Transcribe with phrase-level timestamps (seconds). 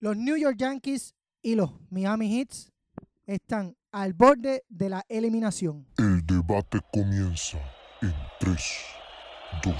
[0.00, 2.70] Los New York Yankees y los Miami Heats
[3.26, 5.88] están al borde de la eliminación.
[5.98, 7.58] El debate comienza
[8.00, 8.62] en 3,
[9.64, 9.74] 2,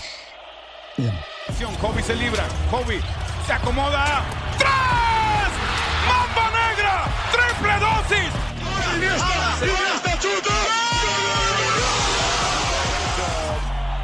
[0.99, 1.79] 1.
[1.81, 2.49] Kobe se libra.
[2.69, 3.01] Kobe
[3.47, 4.25] se acomoda.
[4.59, 5.53] ¡Tres!
[6.09, 7.05] ¡Mamba negra!
[7.31, 8.35] ¡Triple dosis!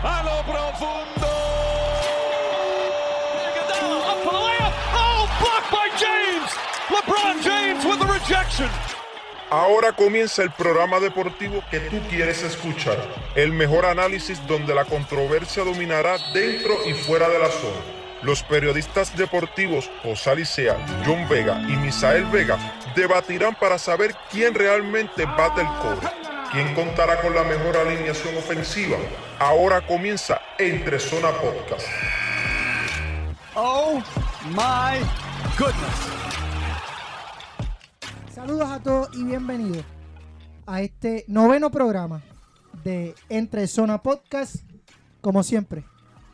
[0.05, 1.04] A lo profundo.
[9.51, 12.99] Ahora comienza el programa deportivo que tú quieres escuchar.
[13.35, 17.77] El mejor análisis donde la controversia dominará dentro y fuera de la zona.
[18.23, 22.59] Los periodistas deportivos José Alicea, John Vega y Misael Vega
[22.97, 26.09] debatirán para saber quién realmente bate el cobre.
[26.51, 28.97] ¿Quién contará con la mejor alineación ofensiva?
[29.39, 31.87] Ahora comienza Entre Zona Podcast.
[33.55, 34.01] Oh
[34.51, 35.01] my
[35.59, 36.34] goodness.
[38.45, 39.83] Saludos a todos y bienvenidos
[40.67, 42.23] a este noveno programa
[42.85, 44.57] de Entre Zona Podcast.
[45.23, 45.83] Como siempre,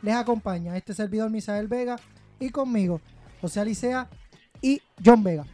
[0.01, 1.95] les acompaña este servidor Misael Vega
[2.37, 2.99] y conmigo
[3.39, 4.09] José Alicea
[4.61, 5.45] y John Vega.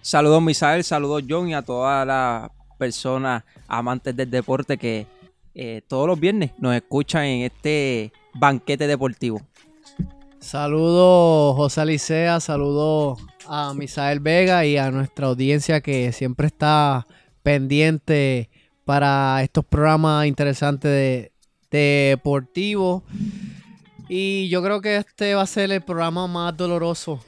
[0.00, 5.08] Saludos Misael, saludos John y a todas las personas amantes del deporte que
[5.52, 9.42] eh, todos los viernes nos escuchan en este banquete deportivo.
[10.38, 13.18] Saludos José Alicea, saludos
[13.48, 17.06] a Misael Vega y a nuestra audiencia que siempre está
[17.42, 18.50] pendiente
[18.84, 21.32] para estos programas interesantes de,
[21.70, 23.02] deportivos.
[24.08, 27.24] Y yo creo que este va a ser el programa más doloroso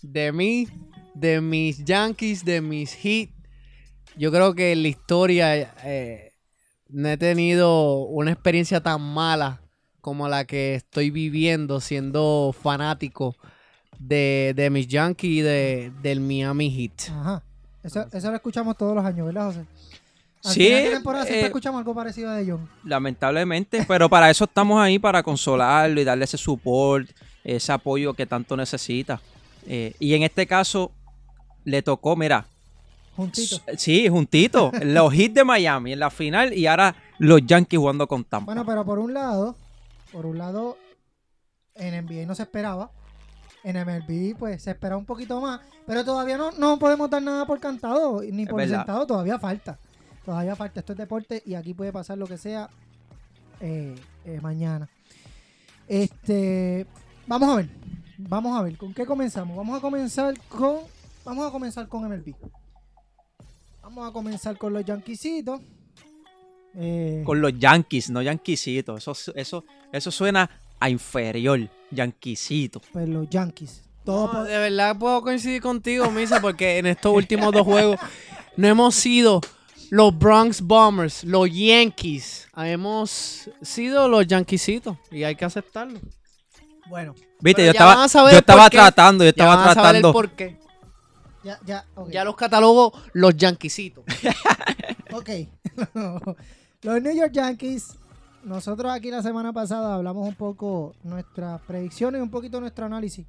[0.00, 0.68] de mí,
[1.14, 3.30] de mis Yankees, de mis Heat.
[4.16, 6.32] Yo creo que en la historia eh,
[6.88, 9.62] no he tenido una experiencia tan mala
[10.00, 13.36] como la que estoy viviendo siendo fanático
[14.06, 17.10] de, de mis Yankees y de, del Miami Heat.
[17.10, 17.42] Ajá.
[17.82, 19.60] Eso, eso lo escuchamos todos los años, ¿verdad, José?
[20.44, 22.68] Al Sí, final de temporada siempre eh, escuchamos algo parecido de John.
[22.84, 27.08] Lamentablemente, pero para eso estamos ahí, para consolarlo y darle ese support,
[27.44, 29.20] ese apoyo que tanto necesita.
[29.66, 30.90] Eh, y en este caso,
[31.64, 32.44] le tocó, mira,
[33.16, 33.60] Juntito.
[33.76, 38.24] sí, juntito, los hits de Miami en la final y ahora los Yankees jugando con
[38.24, 38.46] Tampa.
[38.46, 39.54] Bueno, pero por un lado,
[40.12, 40.76] por un lado,
[41.74, 42.90] en NBA no se esperaba.
[43.64, 45.60] En MLB, pues se espera un poquito más.
[45.86, 49.06] Pero todavía no, no podemos dar nada por cantado, ni por sentado.
[49.06, 49.78] Todavía falta.
[50.24, 50.80] Todavía falta.
[50.80, 52.68] Esto es deporte y aquí puede pasar lo que sea
[53.60, 54.88] eh, eh, mañana.
[55.88, 56.86] Este,
[57.26, 57.68] vamos a ver.
[58.18, 58.76] Vamos a ver.
[58.76, 59.56] ¿Con qué comenzamos?
[59.56, 60.78] Vamos a comenzar con.
[61.24, 62.34] Vamos a comenzar con MLB.
[63.82, 65.60] Vamos a comenzar con los Yankeesitos.
[66.74, 69.06] Eh, Con los Yankees, no Yankeesitos.
[69.06, 70.48] Eso, eso, eso suena
[70.80, 71.68] a inferior.
[71.92, 72.80] Yankeesito.
[72.92, 73.82] pues los Yankees.
[74.04, 77.98] Todo No, por- de verdad puedo coincidir contigo, Misa, porque en estos últimos dos juegos
[78.56, 79.40] no hemos sido
[79.90, 82.48] los Bronx Bombers, los Yankees.
[82.56, 86.00] Hemos sido los Yankeesitos y hay que aceptarlo.
[86.88, 89.56] Bueno, Viste, Pero yo ya estaba, van a saber yo estaba tratando, yo Ya estaba
[89.56, 90.12] van a saber el tratando.
[90.12, 90.58] por qué.
[91.44, 91.84] ya, ya.
[92.08, 94.04] Ya los catalogo los Yankeesitos.
[95.14, 95.28] Ok.
[96.82, 97.98] los New York Yankees,
[98.44, 103.26] nosotros aquí la semana pasada hablamos un poco nuestras predicciones y un poquito nuestro análisis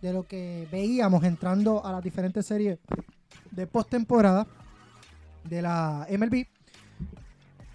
[0.00, 2.78] de lo que veíamos entrando a las diferentes series
[3.50, 4.46] de postemporada
[5.44, 6.46] de la MLB.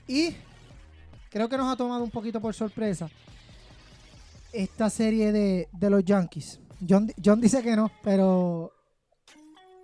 [0.07, 0.35] Y
[1.29, 3.09] creo que nos ha tomado un poquito por sorpresa
[4.53, 6.59] esta serie de, de los Yankees.
[6.87, 8.71] John, John dice que no, pero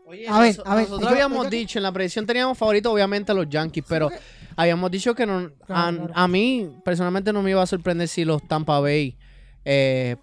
[0.06, 2.91] Oye, A ver, a ver, nosotros yo- habíamos yo- dicho en la predicción teníamos favorito
[2.91, 4.09] obviamente a los Yankees, pero
[4.56, 6.14] habíamos dicho que no, a, Claro, claro.
[6.16, 9.16] a mí personalmente no me iba a sorprender si los Tampa Bay
[9.66, 10.16] eh,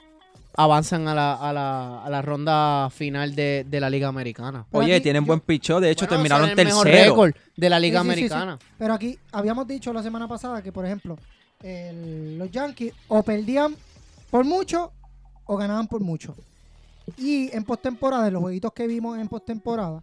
[0.56, 4.66] avanzan a la, a la, a la ronda final de, de la Liga Americana.
[4.70, 5.80] Pero Oye, aquí tienen yo- buen picheo.
[5.80, 7.04] De hecho, Bueno, terminaron el mejor tercero.
[7.10, 8.32] récord de la Liga Sí, sí, sí, sí.
[8.34, 8.58] Americana.
[8.78, 11.16] Pero aquí habíamos dicho la semana pasada que, por ejemplo,
[11.62, 13.74] el- los Yankees o perdían
[14.30, 14.92] por mucho
[15.46, 16.34] o ganaban por mucho.
[17.16, 20.02] Y en postemporada, en los jueguitos que vimos en postemporada,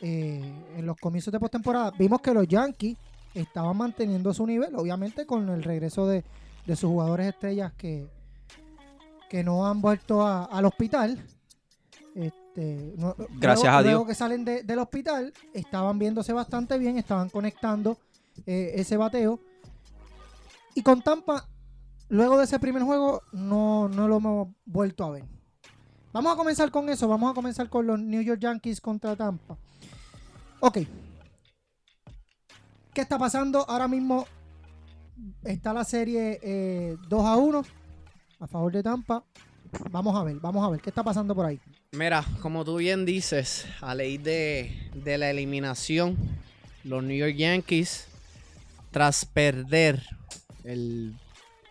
[0.00, 0.42] eh,
[0.76, 2.96] en los comienzos de postemporada, vimos que los Yankees
[3.34, 6.24] estaban manteniendo su nivel, obviamente con el regreso de,
[6.66, 8.06] de sus jugadores estrellas que,
[9.30, 11.18] que no han vuelto a- al hospital.
[12.14, 13.92] Este, no- Gracias luego- a Dios.
[13.92, 17.96] Luego que salen de- del hospital, estaban viéndose bastante bien, estaban conectando
[18.46, 19.38] eh, ese bateo.
[20.74, 21.46] Y con Tampa,
[22.08, 25.24] luego de ese primer juego, no, no lo hemos vuelto a ver.
[26.12, 27.08] Vamos a comenzar con eso.
[27.08, 29.56] Vamos a comenzar con los New York Yankees contra Tampa.
[30.60, 30.78] Ok.
[32.94, 33.64] ¿Qué está pasando?
[33.68, 34.26] Ahora mismo
[35.44, 37.62] está la serie eh, 2 a 1
[38.40, 39.24] a favor de Tampa.
[39.90, 40.80] Vamos a ver, vamos a ver.
[40.80, 41.58] ¿Qué está pasando por ahí?
[41.92, 46.18] Mira, como tú bien dices, a ley de, de la eliminación,
[46.84, 48.08] los New York Yankees,
[48.90, 50.02] tras perder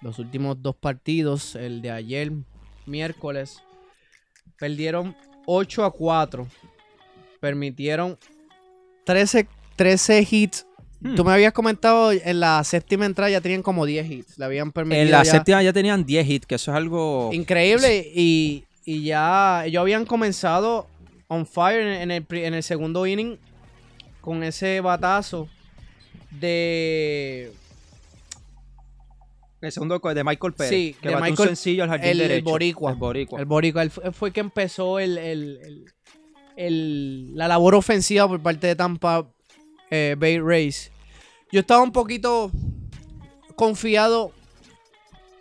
[0.02, 2.32] los últimos dos partidos, el de ayer,
[2.88, 3.62] miércoles,
[4.58, 5.16] perdieron
[5.46, 6.48] 8 a 4.
[7.40, 8.18] Permitieron
[9.06, 10.66] 13, 13 hits.
[11.02, 11.16] Hmm.
[11.16, 14.38] Tú me habías comentado en la séptima entrada ya tenían como 10 hits.
[14.38, 15.02] Le habían permitido.
[15.04, 17.30] En la ya- séptima ya tenían 10 hits, que eso es algo...
[17.34, 18.12] Increíble.
[18.14, 20.88] Y, y ya ellos habían comenzado
[21.28, 23.38] on fire en, el, en el segundo inning
[24.22, 25.48] con ese batazo
[26.40, 27.52] de
[29.62, 30.70] El segundo de Michael Pérez.
[30.70, 32.50] Sí, que de un Michael- sencillo al jardín el, el derecho.
[32.50, 32.92] boricua.
[32.92, 33.40] El boricua.
[33.40, 33.82] El boricua.
[33.84, 35.86] Él, fu- él fue el que empezó el, el- el-
[36.58, 39.28] el- la labor ofensiva por parte de Tampa
[39.92, 40.92] eh, Bay Rays.
[41.52, 42.52] Yo estaba un poquito
[43.56, 44.32] confiado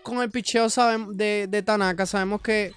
[0.02, 0.67] con el picheo
[1.12, 2.05] de, de Tanaka.
[2.05, 2.73] Sabemos que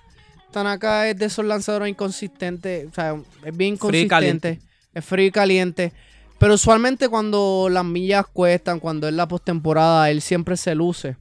[0.52, 2.88] Tanaka es de esos lanzadores inconsistentes.
[2.90, 4.62] O sea, es bien inconsistente.
[4.94, 5.92] Es frío y caliente.
[6.38, 11.18] Pero usualmente cuando las millas cuestan, cuando es la postemporada, él siempre se luce.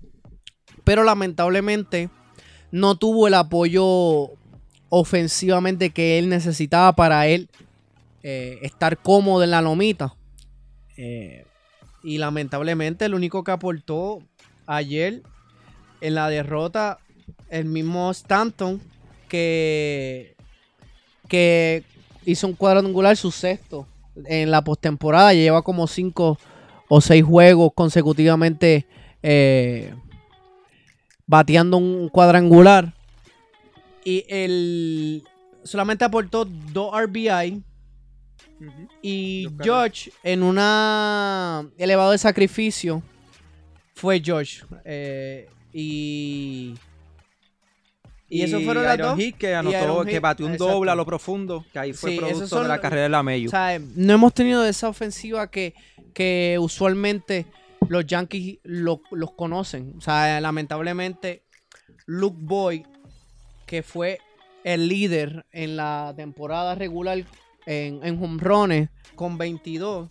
[0.85, 2.11] Pero lamentablemente
[2.71, 4.31] no tuvo el apoyo
[4.89, 7.49] ofensivamente que él necesitaba para él
[8.23, 10.15] eh, estar cómodo en la lomita.
[10.97, 11.45] Eh,
[12.03, 14.23] y lamentablemente el único que aportó
[14.67, 15.23] ayer
[16.01, 16.99] en la derrota,
[17.49, 18.81] el mismo Stanton,
[19.29, 20.35] que,
[21.29, 21.85] que
[22.25, 23.87] hizo un cuadrangular, su sexto
[24.27, 25.33] en la postemporada.
[25.33, 26.39] Lleva como cinco
[26.89, 28.87] o seis juegos consecutivamente
[29.23, 29.95] eh,
[31.27, 32.95] bateando un cuadrangular.
[34.05, 35.23] Y él
[35.63, 37.63] solamente aportó dos RBI.
[39.03, 39.49] Y.
[39.63, 43.03] George, en una elevado de sacrificio,
[43.95, 44.65] fue George.
[44.85, 46.75] Eh, y.
[48.29, 49.19] Y, eso fueron las dos.
[49.39, 50.73] Que anotó, que batió un exacto.
[50.73, 53.23] doble a lo profundo, que ahí fue Sí, producto son de la carrera de la
[53.23, 53.49] Mayu.
[53.49, 55.75] O sea, no hemos tenido esa ofensiva que,
[56.15, 57.45] que usualmente
[57.91, 59.95] los Yankees lo- los conocen.
[59.99, 61.43] O sea, lamentablemente,
[62.07, 62.87] Luke Boy,
[63.67, 64.19] que fue
[64.65, 67.23] el líder en la temporada regular
[67.67, 70.11] en, en con 22,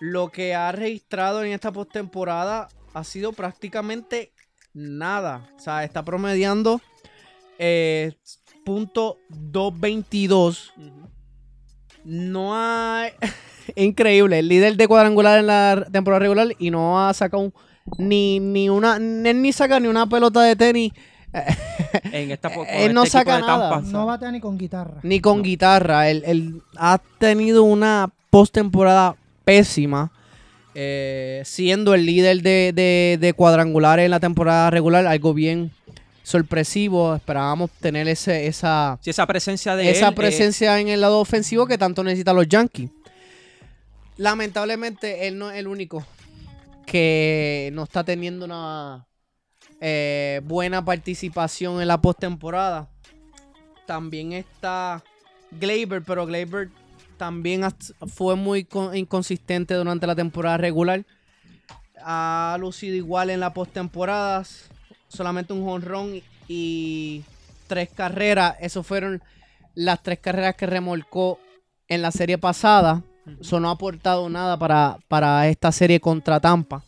[0.00, 4.32] lo que ha registrado en esta postemporada ha sido prácticamente
[4.74, 5.50] nada.
[5.56, 6.80] O sea, está promediando
[7.58, 8.12] eh,
[8.64, 10.74] punto 222
[12.06, 13.10] no hay.
[13.74, 14.38] Increíble.
[14.38, 17.52] El líder de cuadrangular en la temporada regular y no ha sacado
[17.98, 18.98] ni, ni una.
[18.98, 20.92] Ni, ni saca ni una pelota de tenis.
[22.12, 23.76] en esta po- con Él no este saca de Tampa.
[23.80, 23.80] nada.
[23.82, 25.00] No batea ni con guitarra.
[25.02, 26.08] Ni con guitarra.
[26.10, 30.10] Él, él ha tenido una postemporada pésima.
[30.74, 35.06] eh, siendo el líder de, de, de cuadrangulares en la temporada regular.
[35.06, 35.70] Algo bien
[36.22, 37.14] sorpresivo.
[37.14, 41.20] Esperábamos tener ese, esa, Sí, esa presencia de esa él, eh, presencia en el lado
[41.20, 42.90] ofensivo que tanto necesitan los Yankees.
[44.18, 46.04] Lamentablemente, él no es el único
[46.86, 49.04] que no está teniendo una
[49.80, 52.88] eh, buena participación en la postemporada.
[53.86, 55.02] También está
[55.52, 56.70] Gleyber, pero Gleyber
[57.16, 57.64] también
[58.14, 61.04] fue muy co- inconsistente durante la temporada regular.
[62.02, 64.44] Ha lucido igual en la postemporada.
[65.08, 67.22] Solamente un jonrón y
[67.68, 68.56] tres carreras.
[68.60, 69.22] Esas fueron
[69.74, 71.38] las tres carreras que remolcó
[71.88, 73.02] en la serie pasada.
[73.40, 76.82] Eso no ha aportado nada para, para esta serie contra Tampa.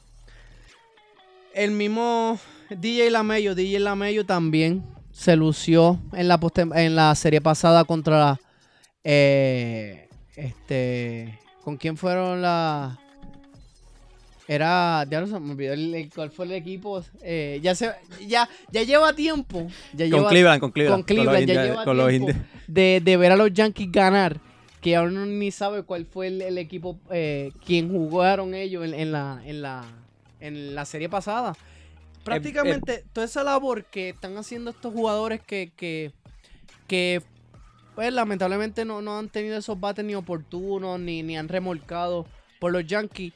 [1.54, 2.38] El mismo
[2.71, 4.83] DJ Lamello, DJ Lamello también
[5.13, 8.39] se lució en la, postem- en la serie pasada contra
[9.05, 12.97] eh, este ¿con quién fueron las
[14.47, 17.91] era ya no se me olvidó el- el- cuál fue el equipo Eh, ya se
[18.27, 20.97] ya ya lleva tiempo ya con lleva- Cleveland, con Cleveland.
[20.99, 22.29] con Cleveland, ya lleva con los tiempo
[22.67, 24.41] de, de ver a los Yankees ganar,
[24.81, 28.95] que ahora uno ni sabe cuál fue el, el equipo, eh, quien jugaron ellos en,
[28.95, 29.85] en la, en, la,
[30.41, 31.55] en la serie pasada.
[32.30, 36.12] Prácticamente toda esa labor que están haciendo estos jugadores que, que,
[36.87, 37.23] que
[37.94, 42.26] pues lamentablemente no, no han tenido esos bates ni oportunos, ni, ni han remolcado
[42.61, 43.32] por los Yankees.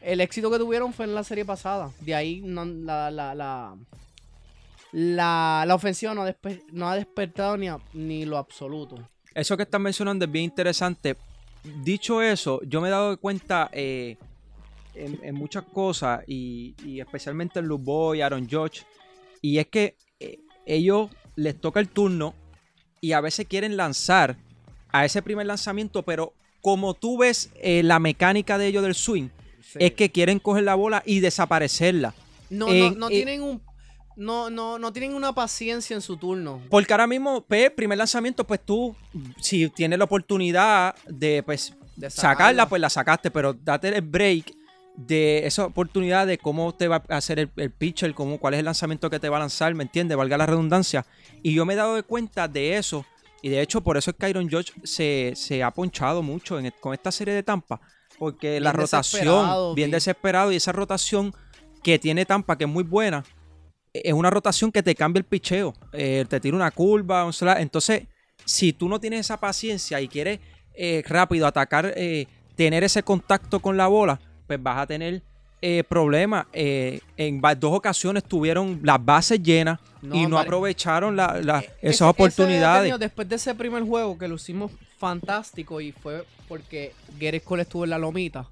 [0.00, 1.90] El éxito que tuvieron fue en la serie pasada.
[2.00, 3.76] De ahí no- la, la, la,
[4.92, 8.96] la, la ofensiva no ha, despe- no ha despertado ni, a- ni lo absoluto.
[9.34, 11.16] Eso que están mencionando es bien interesante.
[11.82, 14.16] Dicho eso, yo me he dado cuenta eh,
[15.04, 18.84] en, en muchas cosas y, y especialmente en Luke Boy, Aaron Judge.
[19.40, 22.34] Y es que eh, ellos les toca el turno
[23.00, 24.36] y a veces quieren lanzar
[24.90, 29.28] a ese primer lanzamiento, pero como tú ves eh, la mecánica de ellos del swing,
[29.74, 32.14] es que quieren coger la bola y desaparecerla.
[32.50, 33.62] no, no, no en- tienen un,
[34.16, 36.60] no, no, no tienen una paciencia en su turno.
[36.70, 38.96] Porque ahora mismo, pues, primer lanzamiento, pues tú,
[39.40, 42.68] si tienes la oportunidad de, pues, De sacarla, sacarla.
[42.68, 44.54] pues la sacaste, pero date el break
[44.98, 48.58] de esa oportunidad de cómo te va a hacer el, el pitcher, cómo, cuál es
[48.58, 50.16] el lanzamiento que te va a lanzar, ¿me entiendes?
[50.16, 51.06] Valga la redundancia.
[51.40, 53.06] Y yo me he dado de cuenta de eso.
[53.40, 56.66] Y de hecho, por eso es que Iron George se, se ha ponchado mucho en
[56.66, 57.80] e- con esta serie de Tampa.
[58.18, 61.32] Porque la rotación, desesperado, bien desesperado, y esa rotación
[61.84, 63.22] que tiene Tampa, que es muy buena,
[63.92, 65.74] es una rotación que te cambia el picheo.
[65.92, 68.08] Eh, te tira una curva, un entonces,
[68.44, 70.40] si tú no tienes esa paciencia y quieres
[70.74, 72.26] eh, rápido atacar, eh,
[72.56, 75.22] tener ese contacto con la bola, pues vas a tener
[75.60, 76.46] eh, problemas.
[76.52, 80.46] Eh, en dos ocasiones tuvieron las bases llenas No, y no vale.
[80.46, 82.98] aprovecharon la- la- Eh, esas ese- oportunidades.
[82.98, 87.84] después de ese primer juego que lo hicimos fantástico y fue porque Garrett Cole estuvo
[87.84, 88.48] en la lomita.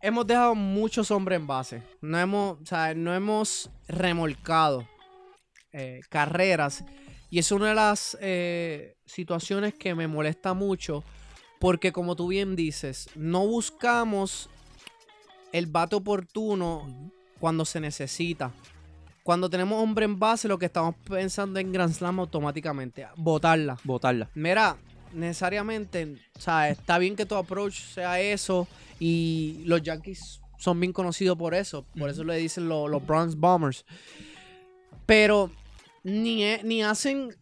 [0.00, 1.82] Hemos dejado muchos hombres en base.
[2.00, 4.86] No hemos, o sea, no hemos remolcado
[5.72, 6.84] eh, carreras.
[7.30, 8.16] Y es una de las
[9.04, 11.02] situaciones que me molesta mucho.
[11.60, 14.48] Porque como tú bien dices, no buscamos
[15.52, 18.52] el bate oportuno cuando se necesita.
[19.22, 23.78] Cuando tenemos hombre en base, lo que estamos pensando en Grand Slam automáticamente, botarla.
[23.84, 24.30] Botarla.
[24.34, 24.76] Mira,
[25.12, 28.66] necesariamente, o sea, está bien que tu approach sea eso
[28.98, 33.36] y los Yankees son bien conocidos por eso, por eso le dicen lo- los Bronze
[33.38, 33.84] Bombers.
[35.06, 35.50] Pero
[36.02, 37.34] ni, e- ni hacen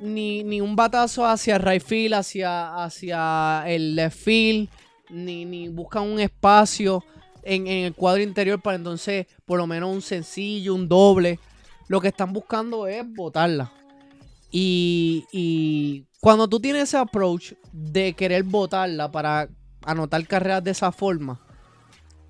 [0.00, 4.68] ni, ni un batazo hacia el right field, hacia, hacia el left field,
[5.10, 7.04] ni, ni buscan un espacio
[7.42, 11.38] en, en el cuadro interior para entonces por lo menos un sencillo, un doble.
[11.88, 13.72] Lo que están buscando es botarla.
[14.50, 19.48] Y, y cuando tú tienes ese approach de querer botarla para
[19.84, 21.40] anotar carreras de esa forma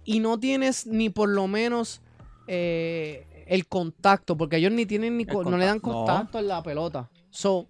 [0.05, 2.01] y no tienes ni por lo menos
[2.47, 6.07] eh, el contacto, porque ellos ni tienen ni no le dan contacto, no.
[6.07, 7.11] contacto en la pelota.
[7.31, 7.69] So,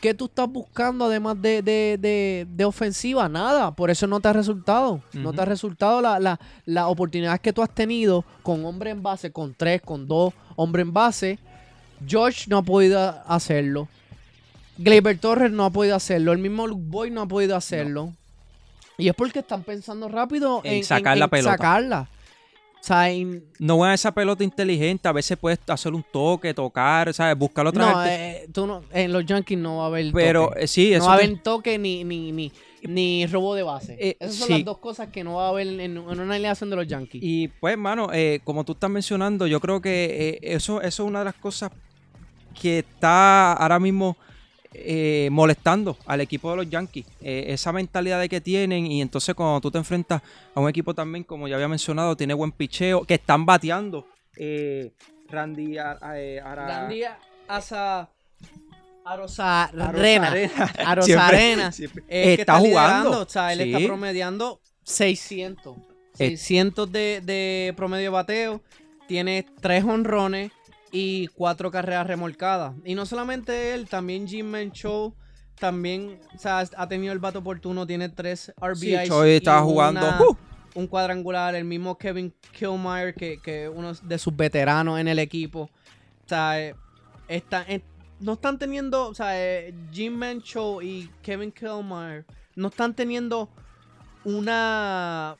[0.00, 3.28] ¿qué tú estás buscando además de, de- de- de ofensiva?
[3.28, 5.02] Nada, por eso no te ha resultado.
[5.12, 9.02] No te ha resultado la- la- las oportunidades que tú has tenido con hombre en
[9.02, 11.38] base, con tres, con dos hombre en base.
[12.06, 13.88] George no ha podido hacerlo.
[14.78, 16.32] Gleyber Torres no ha podido hacerlo.
[16.32, 18.14] El mismo Luke Boy no ha podido hacerlo.
[18.96, 21.52] Y es porque están pensando rápido En en, sacar la pelota.
[21.52, 22.08] sacarla.
[22.88, 25.06] En- No a esa pelota inteligente.
[25.08, 27.36] A veces puedes hacer un toque, tocar, ¿sabes?
[27.36, 30.64] Buscar otra no, eh, tú no- en los Yankees no va a haber Pero toque.
[30.64, 32.50] eh, sí, no eso va a haber toque ni, ni, ni,
[32.82, 33.96] ni robo de base.
[34.00, 34.52] Eh, Esas son sí.
[34.54, 37.20] las dos cosas que no va a haber en, en una alineación de los Yankees.
[37.22, 41.18] Y pues, mano, eh, como tú estás mencionando, yo creo que eso, eso es una
[41.20, 41.70] de las cosas
[42.60, 44.16] que está ahora mismo
[44.72, 47.06] eh, molestando al equipo de los Yankees.
[47.20, 50.22] Eh, esa mentalidad de que tienen y entonces cuando tú te enfrentas
[50.54, 54.06] a un equipo también, como ya había mencionado, tiene buen picheo, que están bateando.
[54.36, 54.92] eh,
[55.28, 57.02] Randy Ar- eh, Ara- Randy
[57.48, 58.08] Asa...
[59.04, 60.30] Arosa Arozarena.
[60.30, 60.72] Rena.
[60.86, 61.72] Arozarena.
[61.72, 63.22] Siempre- Es que está jugando.
[63.22, 63.72] O sea, él Sí.
[63.74, 65.76] está promediando 600.
[65.78, 65.82] Eh.
[66.36, 68.60] 600 de, de promedio de bateo.
[69.08, 70.52] Tiene 3 honrones
[70.92, 72.74] y 4 carreras remolcadas.
[72.84, 75.14] Y no solamente él, también Jim Show
[75.58, 77.86] también o sea, ha tenido el bate oportuno.
[77.86, 79.00] Tiene 3 RBIs.
[79.02, 80.00] Sí, Choi estaba jugando.
[80.00, 80.36] una- ¡uh!
[80.74, 85.62] un cuadrangular, el mismo Kevin Killmeyer, que, que uno de sus veteranos en el equipo.
[85.62, 86.74] O sea, eh,
[87.28, 87.66] está,
[88.20, 93.50] no están teniendo, o sea, eh, Jim Mencho y Kevin Killmeyer no están teniendo
[94.24, 95.36] una,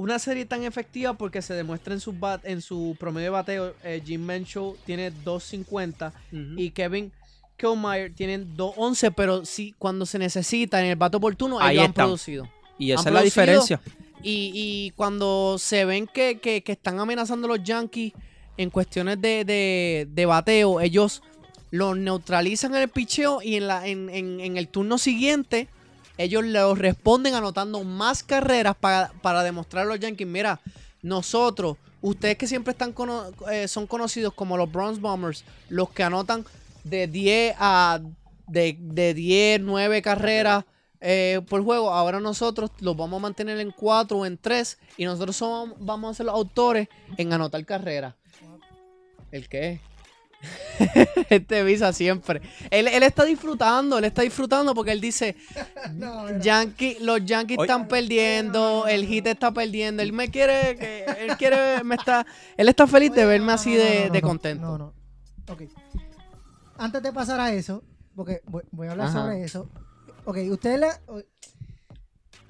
[0.00, 3.74] una serie tan efectiva porque se demuestra en su, bat, en su promedio de bateo.
[3.84, 6.12] eh, Jim Mencho tiene 2.50
[6.58, 7.12] y Kevin
[7.56, 11.92] Killmeyer tiene 2.11, pero sí, cuando se necesita en el bate oportuno, Ahí ellos han
[11.92, 12.48] producido.
[12.78, 13.80] Y esa han es la diferencia.
[14.22, 18.12] Y, y cuando se ven que, que- que están amenazando a los Yankees
[18.56, 21.22] en cuestiones de, de- de bateo, ellos
[21.70, 25.68] los neutralizan en el picheo y en, la, en, en- en el turno siguiente
[26.22, 30.60] ellos los responden anotando más carreras para, para demostrar a los Yankees, mira,
[31.02, 36.02] nosotros, ustedes que siempre están cono- eh, son conocidos como los Bronze Bombers, los que
[36.02, 36.44] anotan
[36.84, 38.00] de 10 a
[38.46, 40.64] de, de 10, 9 carreras
[41.00, 41.90] eh, por juego.
[41.92, 46.10] Ahora nosotros los vamos a mantener en 4 o en 3 y nosotros somos, vamos
[46.10, 48.14] a ser los autores en anotar carreras.
[49.30, 49.80] ¿El qué?
[51.30, 52.40] este visa siempre.
[52.70, 55.36] Él, él está disfrutando, él está disfrutando porque él dice,
[55.94, 56.38] No.
[56.38, 57.66] Yankee, los Yankees Oye.
[57.66, 62.68] están perdiendo, el hit está perdiendo, él me quiere, que, él quiere, me está, él
[62.68, 64.62] está feliz de verme no, así no, de, contento.
[64.62, 64.94] No, no.
[65.48, 65.62] Ok.
[66.78, 67.82] Antes de pasar a eso,
[68.14, 69.22] porque voy, voy a hablar Ajá.
[69.22, 69.68] sobre eso.
[70.24, 71.00] Ok, ustedes la.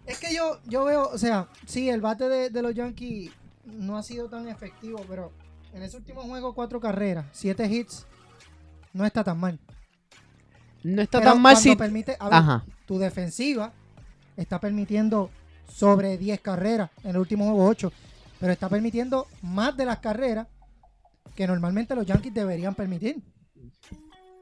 [0.06, 3.30] Es que yo, yo veo, o sea, sí, el bate de, de los Yankees
[3.64, 5.32] no ha sido tan efectivo, pero
[5.72, 8.06] en ese último juego cuatro carreras, siete hits,
[8.92, 9.58] no está tan mal.
[10.82, 11.76] No está Pero tan mal si...
[11.76, 12.64] permite, a ver, Ajá.
[12.86, 13.72] tu defensiva
[14.36, 15.30] está permitiendo
[15.70, 17.92] sobre 10 carreras en el último juego 8,
[18.40, 20.46] pero está permitiendo más de las carreras
[21.36, 23.22] que normalmente los Yankees deberían permitir.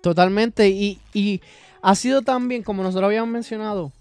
[0.00, 0.68] Totalmente.
[0.68, 1.42] Y, y
[1.82, 3.92] ha sido también, como nosotros habíamos mencionado,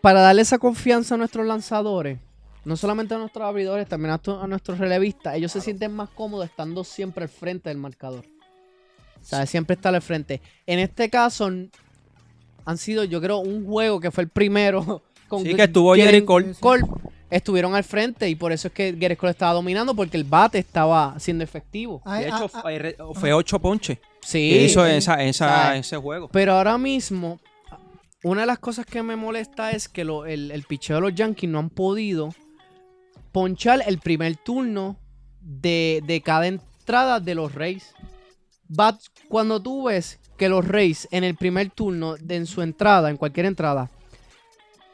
[0.00, 2.18] para darle esa confianza a nuestros lanzadores,
[2.64, 6.10] no solamente a nuestros abridores, también a, tu- a nuestros relevistas, ellos se sienten más
[6.10, 8.24] cómodos estando siempre al frente del marcador.
[9.20, 10.40] O sea, siempre estar al frente.
[10.66, 11.46] En este caso,
[12.64, 15.02] han sido, yo creo, un juego que fue el primero.
[15.28, 16.54] Con Sí, que estuvo Jerry Cole.
[16.60, 16.82] Cole,
[17.30, 20.58] Estuvieron al frente y por eso es que Gerrit Cole estaba dominando porque el bate
[20.58, 22.00] estaba siendo efectivo.
[22.06, 24.38] Ah, De ah, hecho, ah, fue, re- fue ocho ponches Sí.
[24.50, 24.92] que hizo sí.
[24.92, 26.28] esa, ese juego.
[26.28, 27.38] Pero ahora mismo,
[28.24, 31.14] una de las cosas que me molesta es que lo- el, el picheo de los
[31.14, 32.30] Yankees no han podido
[33.32, 34.98] ponchar el primer turno
[35.40, 37.94] de, de cada entrada de los Rays.
[38.68, 38.96] But
[39.28, 43.16] cuando tú ves que los Rays en el primer turno, de, en su entrada, en
[43.16, 43.90] cualquier entrada,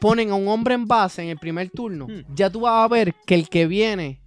[0.01, 2.25] ponen a un hombre en base en el primer turno, Hmm.
[2.35, 4.21] ya tú vas a ver que el que viene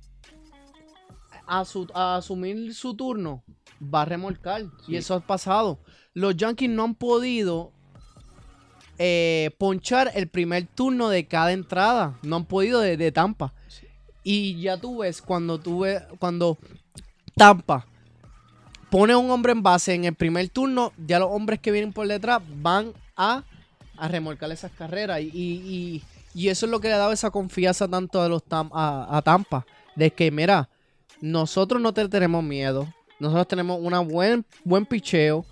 [1.46, 3.44] a, su- a asumir su turno
[3.82, 4.64] va a remolcar.
[4.88, 5.80] Y eso ha pasado.
[6.14, 7.72] Los Yankees no han podido
[8.98, 12.18] eh, ponchar el primer turno de cada entrada.
[12.24, 13.54] No han podido de, de Tampa.
[14.29, 16.57] Y ya tú ves cuando tú ves, cuando
[17.36, 17.86] Tampa
[18.89, 21.93] pone a un hombre en base en el primer turno, ya los hombres que vienen
[21.93, 23.43] por detrás van a,
[23.98, 25.22] a remolcar esas carreras.
[25.22, 26.03] Y, y-
[26.34, 29.07] y eso es lo que le ha dado esa confianza tanto a, los Tam- a,
[29.17, 29.65] a Tampa.
[29.96, 30.67] De que, mira,
[31.22, 32.93] nosotros no te tenemos miedo.
[33.19, 35.46] Nosotros tenemos una buen, buen picheo.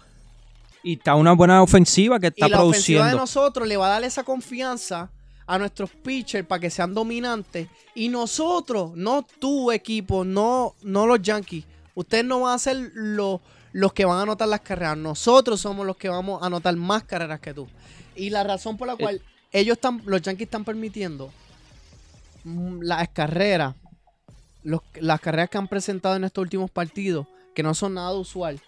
[0.83, 3.21] Y está una buena ofensiva que está y la ofensiva de produciendo.
[3.21, 5.09] nosotros le va a dar esa confianza
[5.47, 7.67] a nuestros pitchers para que sean dominantes.
[7.93, 11.65] Y nosotros, no tu equipo, no, no los Yankees.
[11.93, 13.39] Ustedes no van a ser los,
[13.71, 14.97] los que van a anotar las carreras.
[14.97, 17.67] Nosotros somos los que vamos a anotar más carreras que tú.
[18.15, 19.21] Y la razón por la cual
[19.51, 21.31] ellos están, los Yankees están permitiendo
[22.43, 23.75] mm, las carreras,
[24.63, 28.59] los- las carreras que han presentado en estos últimos partidos, que no son nada usual,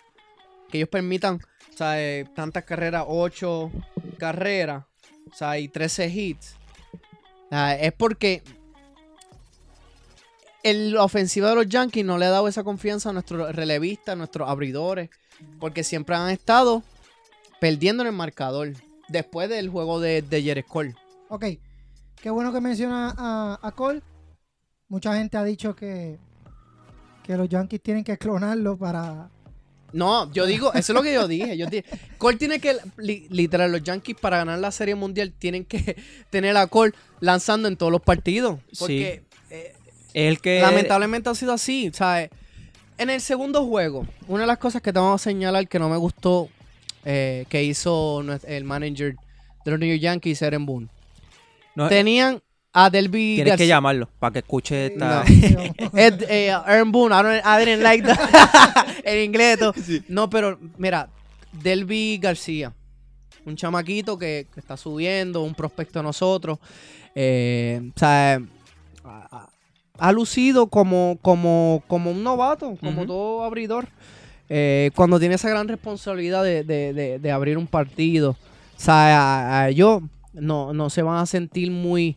[0.70, 1.40] que ellos permitan
[1.74, 3.72] o sea, eh, tantas carreras, 8
[4.18, 4.84] carreras,
[5.32, 6.56] o sea, y 13 hits.
[7.52, 8.44] Ah, es porque
[10.64, 14.16] el- ofensiva de los Yankees no le ha dado esa confianza a nuestros relevistas, a
[14.16, 15.10] nuestros abridores,
[15.60, 16.84] porque siempre han estado
[17.62, 18.74] perdiendo en el marcador
[19.08, 20.96] después del juego de, de Jerez Cole.
[21.30, 21.46] Ok,
[22.22, 24.02] qué bueno que menciona a, a Cole.
[24.90, 26.18] Mucha gente ha dicho que,
[27.24, 29.30] que los Yankees tienen que clonarlo para...
[29.93, 31.58] No, yo digo, eso es lo que yo dije.
[31.58, 31.86] Yo dije,
[32.17, 35.95] Cole tiene que, li- literal, los Yankees para ganar la Serie Mundial tienen que
[36.30, 38.60] tener a Cole lanzando en todos los partidos.
[38.80, 39.73] Porque eh,
[40.13, 40.60] Es el que.
[40.62, 41.89] lamentablemente ha sido así.
[41.93, 42.30] ¿sabes?
[42.97, 45.97] En el segundo juego, una de las cosas que tengo que señalar que no me
[45.97, 46.50] gustó
[47.06, 49.15] eh, que hizo el manager
[49.63, 50.88] de los New York Yankees, Aaron Boone.
[51.76, 52.41] no, Tenían
[52.86, 55.24] a Delby tienes que llamarlo para que escuche esta.
[55.94, 58.88] Ed, eh, Aaron Boone, I, don't- I didn't like that.
[59.04, 59.58] en inglés.
[59.58, 59.74] todo.
[60.08, 61.10] No, pero mira,
[61.52, 62.74] Delby García,
[63.46, 66.60] un chamaquito que, que está subiendo, un prospecto a nosotros.
[67.16, 68.42] eh, o sea,
[69.04, 69.48] ha,
[69.98, 73.88] ha- lucido como, como, como un novato, como todo abridor.
[74.50, 78.32] Eh, cuando tiene esa gran responsabilidad de, de- de- de abrir un partido.
[78.32, 82.16] O sea, a- a ellos no, no se van a sentir muy,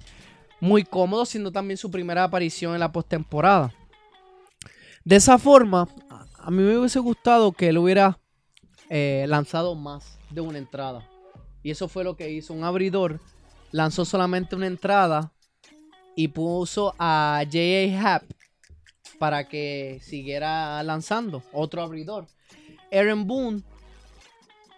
[0.61, 3.73] muy cómodos, siendo también su primera aparición en la postemporada.
[5.05, 8.19] De esa forma, a- a mí me hubiese gustado que él hubiera
[8.93, 11.09] eh, lanzado más de una entrada.
[11.63, 12.53] Y eso fue lo que hizo.
[12.53, 13.21] Un abridor
[13.71, 15.33] lanzó solamente una entrada
[16.17, 18.15] y puso a J.A.
[18.17, 18.25] Happ
[19.19, 21.43] para que siguiera lanzando.
[21.53, 22.27] Otro abridor.
[22.91, 23.63] Aaron Boone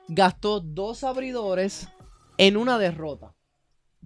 [0.09, 1.89] gastó dos abridores
[2.37, 3.35] en una derrota.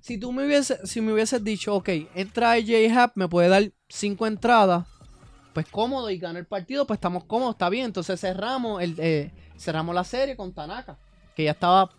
[0.06, 2.76] Si tú me hubieses, si me hubieses dicho, ok, entra J.
[2.94, 4.86] Happ, me puede dar cinco entradas,
[5.52, 7.86] pues cómodo y gana el partido, pues estamos cómodos, está bien.
[7.86, 10.96] Entonces cerramos el, eh, cerramos la serie con Tanaka,
[11.34, 11.90] que ya estaba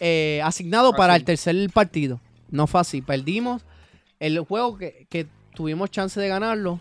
[0.00, 2.22] eh, asignado para el tercer partido.
[2.48, 3.60] No fue así, perdimos
[4.18, 6.80] el juego que, que tuvimos chance de ganarlo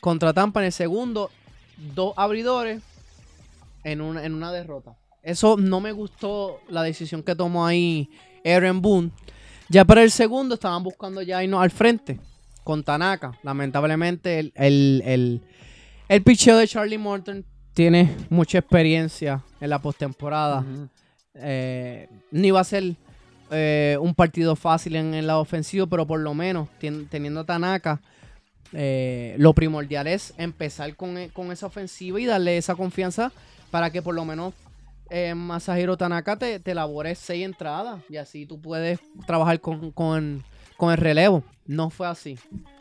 [0.00, 1.30] contra Tampa en el segundo,
[1.94, 2.82] dos abridores
[3.84, 4.96] en una, en una derrota.
[5.22, 8.10] Eso no me gustó la decisión que tomó ahí
[8.44, 9.12] Aaron Boone.
[9.72, 12.20] Ya para el segundo estaban buscando ya irnos al frente
[12.62, 13.32] con Tanaka.
[13.42, 15.40] Lamentablemente el, el, el,
[16.08, 20.62] el picheo de Charlie Morton tiene mucha experiencia en la postemporada.
[21.34, 22.96] Eh, no iba a ser
[23.50, 26.68] eh, un partido fácil en el lado ofensivo, pero por lo menos
[27.08, 27.98] teniendo a Tanaka,
[28.74, 33.32] eh, lo primordial es empezar con, e- con esa ofensiva y darle esa confianza
[33.70, 34.52] para que por lo menos
[35.36, 40.42] Masahiro Tanaka te, te elabore seis entradas y así tú puedes trabajar con, con-
[40.76, 41.42] con el relevo.
[41.66, 42.38] No fue así.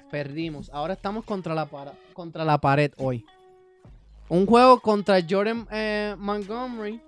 [0.09, 0.69] Perdimos.
[0.73, 3.25] Ahora estamos contra la, para- contra la pared hoy.
[4.29, 7.01] Un juego contra Jordan eh, Montgomery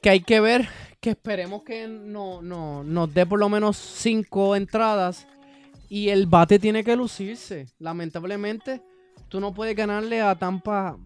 [0.00, 0.68] que hay que ver
[1.00, 5.26] que esperemos que no, no, nos dé por lo menos cinco entradas
[5.88, 7.66] y el bate tiene que lucirse.
[7.78, 8.80] Lamentablemente,
[9.28, 10.96] tú no puedes ganarle a Tampa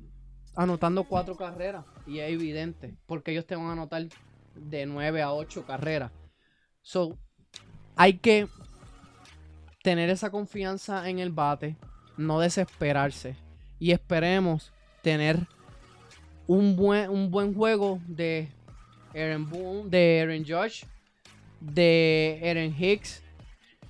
[0.55, 1.85] anotando cuatro carreras.
[2.07, 4.07] Y es evidente, porque ellos te van a anotar
[4.55, 6.13] de nueve a ocho carreras.
[6.83, 7.17] So,
[7.97, 8.47] hay que
[9.83, 11.77] tener esa confianza en el bate,
[12.17, 13.37] no desesperarse.
[13.79, 15.47] Y esperemos tener
[16.47, 18.49] un buen, un buen juego de
[19.15, 20.85] Aaron Boone, de Aaron Josh,
[21.61, 23.23] de Aaron Hicks,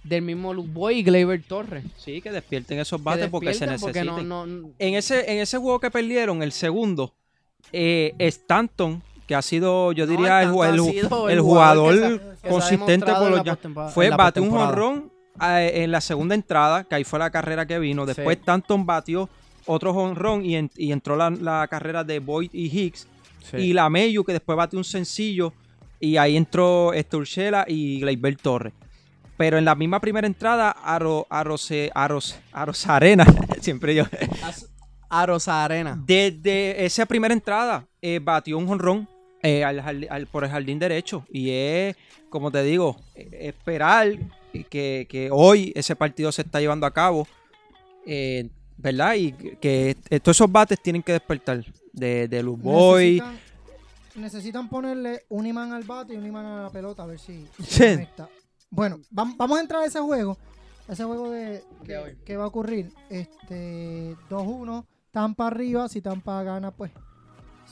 [0.02, 1.84] del mismo Luke Boy y Gleyber Torres.
[1.96, 4.28] Sí, que despierten esos bates porque se porque necesitan.
[4.28, 7.14] no- no- En, ese, en ese juego que perdieron, el segundo,
[7.72, 12.08] eh, Stanton, que ha sido, yo No, diría, el, sido jugador, jugador que se ha-
[12.10, 14.66] que se ha consistente por los Fue bate un postemporada.
[14.68, 18.06] jonrón eh, en la segunda entrada, que ahí fue la carrera que vino.
[18.06, 18.40] Después Sí.
[18.40, 19.28] Stanton batió
[19.66, 23.06] otro jonrón y, en- y entró la, la carrera de Boyd y Hicks.
[23.56, 25.52] Y la Mayu, que después batió un sencillo.
[26.00, 28.72] Y ahí entró este Urshela y Gleyber Torres.
[29.36, 33.24] Pero en la misma primera entrada, Aro, Arose, Aros, Arosarena,
[33.60, 34.04] siempre yo,
[35.08, 36.00] A Rosa Arena.
[36.06, 39.08] desde esa primera entrada eh, batió un jonrón
[39.42, 41.24] eh, al por el jardín derecho.
[41.30, 41.96] Y es,
[42.30, 44.08] como te digo, eh, esperar
[44.70, 47.26] que, que hoy ese partido se está llevando a cabo.
[48.06, 49.14] eh, ¿Verdad?
[49.14, 51.64] Y que, que todos esos bates tienen que despertar.
[51.92, 53.22] De, de Luz Boy.
[53.22, 53.40] Necesitan,
[54.22, 57.46] necesitan ponerle un imán al bate y un imán a la pelota a ver si.
[58.68, 60.36] Bueno, vam- vamos a entrar a ese juego.
[60.88, 62.16] Ese juego de, que, De hoy.
[62.24, 62.90] que va a ocurrir.
[63.08, 64.84] Este 2-1,
[65.16, 65.88] Tampa arriba.
[65.88, 66.90] Si Tampa gana, pues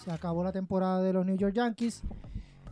[0.02, 2.00] se acabó la temporada de los New York Yankees.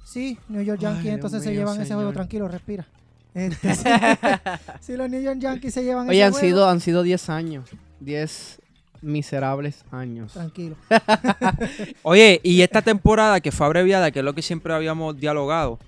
[0.02, 2.10] Sí, New York Ay, Yankees Dios entonces se mío, llevan ese juego.
[2.14, 2.86] Tranquilo, respira.
[3.34, 3.84] Este, sí.
[4.80, 7.28] si los New York Yankees se llevan Oye, ese han juego, sido, han sido 10
[7.28, 7.68] años.
[8.00, 8.60] 10
[9.02, 10.32] miserables años.
[10.32, 10.76] Tranquilo.
[12.02, 15.78] Oye, y esta temporada que fue abreviada, que es lo que siempre habíamos dialogado,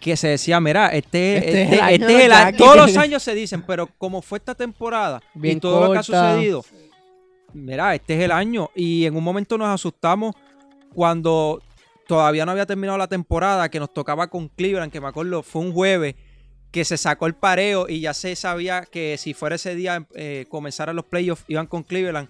[0.00, 2.44] que se decía, mira, este, Este es este- el año este es el los año-
[2.50, 2.58] Yankees.
[2.58, 5.98] todos los años se dicen, pero como fue esta temporada Bien y todo lo que
[5.98, 6.64] ha sucedido,
[7.52, 8.70] mira, este es el año.
[8.74, 10.34] Y en un momento nos asustamos
[10.94, 11.62] cuando
[12.06, 15.62] todavía no había terminado la temporada, que nos tocaba con Cleveland, que me acuerdo, fue
[15.62, 16.14] un jueves
[16.70, 20.46] que se sacó el pareo y ya se sabía que si fuera ese día eh,
[20.48, 22.28] comenzaran los playoffs, iban con Cleveland.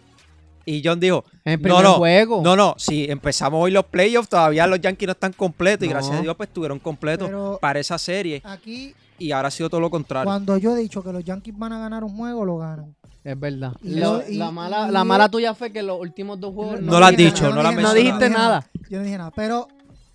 [0.64, 2.42] Y John dijo, el no, no, juego.
[2.42, 6.16] no, no, si empezamos hoy los playoffs, todavía los Yankees no están completos y gracias
[6.16, 9.81] a Dios pues estuvieron completos Pero para esa serie aquí, y ahora ha sido todo
[9.81, 10.24] lo contrario.
[10.24, 12.96] cuando yo he dicho que los Yankees van a ganar un juego, lo ganan.
[13.27, 13.73] Es verdad.
[13.83, 16.55] Y Lo- yo- y- la, mala, y- la mala tuya fue que los últimos dos
[16.55, 17.95] juegos No lo has dicho, nada, no lo has No mencionado.
[17.95, 18.71] dijiste nada.
[18.89, 19.31] Yo no dije nada.
[19.33, 19.67] Pero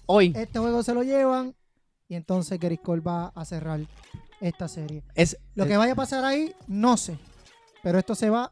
[0.05, 1.53] Hoy este juego se lo llevan
[2.07, 3.81] y entonces Gary Cole va a cerrar
[4.39, 5.03] esta serie.
[5.13, 7.17] es Lo que vaya a pasar ahí, no sé.
[7.83, 8.49] Pero esto se va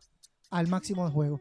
[0.52, 1.40] al máximo de juego.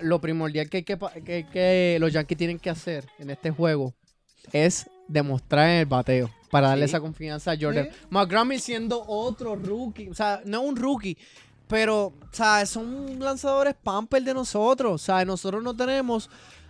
[0.00, 3.50] lo primordial que, hay que, pa- que, que los Yankees tienen que hacer en este
[3.50, 3.94] juego
[4.52, 6.90] es demostrar en el bateo para darle Sí.
[6.92, 7.88] esa confianza a Jordan.
[7.90, 7.96] Sí.
[8.10, 11.18] McGrammel siendo otro rookie, o sea, no un rookie,
[11.68, 16.28] pero, sea, son lanzadores pamper de nosotros, sea, nosotros no tenemos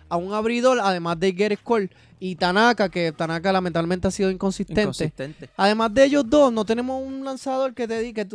[0.09, 4.81] a un abridor, además de Garrett Cole y Tanaka, que Tanaka lamentablemente ha sido inconsistente.
[4.81, 5.49] Inconsistente.
[5.55, 8.25] Además de ellos dos, no tenemos un lanzador que te, di- que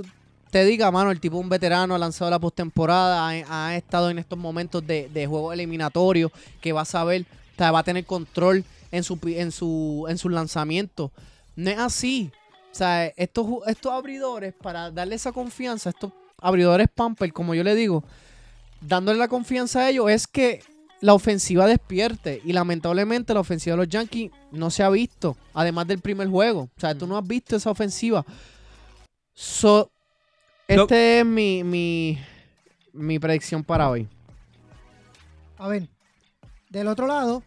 [0.50, 4.18] te diga, mano, el tipo un veterano, ha lanzado la postemporada, ha, ha estado en
[4.20, 8.05] estos momentos de, de juego eliminatorio, que va a saber, o sea, va a tener
[8.07, 11.11] control en su en su en sus lanzamientos.
[11.57, 12.31] No es así.
[12.70, 17.75] O sea, estos, estos abridores, para darle esa confianza, estos abridores pamper, como yo le
[17.75, 18.05] digo,
[18.81, 20.62] dándole la confianza a ellos, es que
[21.01, 22.40] la ofensiva despierte.
[22.44, 26.62] Y lamentablemente la ofensiva de los Yankees no se ha visto, además del primer juego.
[26.77, 28.25] O sea, tú no has visto esa ofensiva.
[29.35, 29.90] So,
[30.68, 32.18] este es mi, mi,
[32.92, 34.09] mi predicción para hoy.
[35.59, 35.88] A ver,
[36.70, 37.42] del otro lado,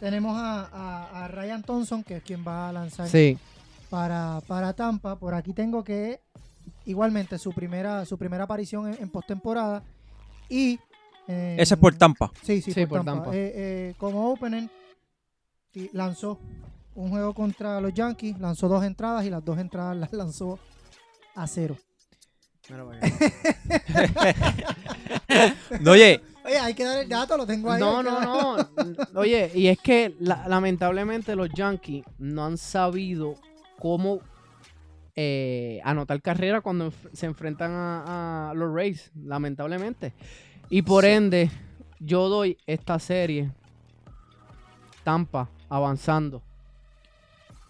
[0.00, 3.38] tenemos a, a- a Ryan Thompson, que es quien va a lanzar Sí.
[3.90, 5.16] para, para Tampa.
[5.16, 6.20] Por aquí tengo que
[6.86, 9.82] igualmente su primera, su primera aparición en, en postemporada.
[10.48, 10.78] Y.
[11.28, 12.30] eh, Ese es por Tampa.
[12.42, 13.22] Sí, sí, Sí, por, por Tampa.
[13.24, 13.36] Tampa.
[13.36, 14.68] Eh, eh, como opener,
[15.74, 16.38] y lanzó
[16.94, 20.58] un juego contra los Yankees, lanzó dos entradas y las dos entradas las lanzó
[21.34, 21.76] a cero.
[25.80, 27.80] No, oye, Oye, hay que dar el dato, lo tengo ahí.
[27.80, 28.56] No, no, no.
[29.14, 33.36] Oye, y es que la- lamentablemente los Yankees no han sabido
[33.78, 34.18] cómo
[35.16, 40.12] eh, anotar carrera cuando enf- se enfrentan a, a los Rays, lamentablemente.
[40.70, 41.50] Y por ende,
[42.00, 43.50] yo doy esta serie
[45.04, 46.42] Tampa avanzando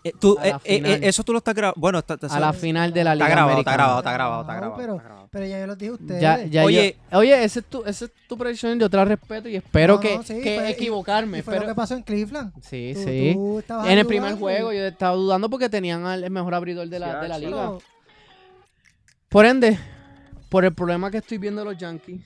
[0.04, 1.80] Eh, tú, eh, eh, eso tú lo estás grabando.
[1.80, 4.40] Bueno, está, está- a la final de la está Liga grabado, está grabado, está grabado,
[4.42, 4.76] está grabado.
[4.76, 5.28] pero- está grabado.
[5.30, 6.20] Pero ya yo los dije a ustedes.
[6.20, 6.96] Ya, ya Oye.
[7.12, 9.94] yo- oye, esa es tu, esa es tu predicción, yo te la respeto y espero
[9.94, 11.38] No, que, no, sí, que fue- equivocarme.
[11.38, 12.52] Y fue lo pero- que pasó en Cleveland.
[12.62, 13.32] Sí, Tú- sí.
[13.34, 16.88] tú En el primer juego y- yo estaba dudando porque tenían al el mejor abridor
[16.88, 17.50] de la, Sí, de la liga.
[17.50, 17.78] pero-
[19.28, 19.78] Por ende,
[20.48, 22.20] por el problema que estoy viendo de los Yankees,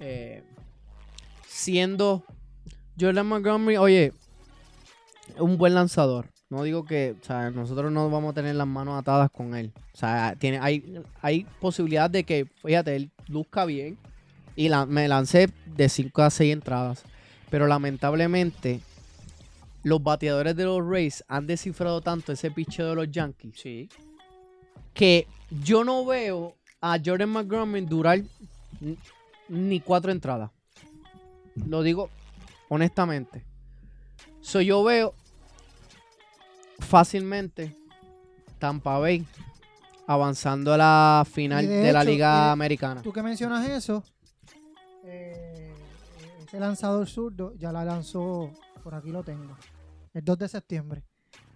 [0.00, 0.42] eh,
[1.46, 2.24] siendo
[2.98, 4.12] Jordan Montgomery, oye,
[5.38, 6.29] un buen lanzador.
[6.50, 9.72] No digo que, o sea, nosotros no vamos a tener las manos atadas con él.
[9.94, 13.96] O sea, tiene, hay, hay posibilidad de que, fíjate, él luzca bien.
[14.56, 17.04] Y la- me lancé de 5 a 6 entradas.
[17.50, 18.80] Pero lamentablemente,
[19.84, 23.88] los bateadores de los Rays han descifrado tanto ese picheo de los Yankees Sí.
[24.92, 25.26] que
[25.62, 28.20] yo no veo a Jordan Montgomery durar
[29.48, 30.50] ni cuatro entradas.
[31.66, 32.10] Lo digo
[32.68, 33.44] honestamente.
[34.40, 35.14] So yo veo
[36.80, 37.74] fácilmente
[38.58, 39.24] Tampa Bay
[40.06, 43.02] avanzando a la final de, de la hecho, Liga de- Americana.
[43.02, 44.02] Tú que mencionas eso,
[45.04, 45.72] eh,
[46.46, 48.50] ese lanzador zurdo ya la lanzó,
[48.82, 49.56] por aquí lo tengo,
[50.12, 51.02] el 2 de septiembre,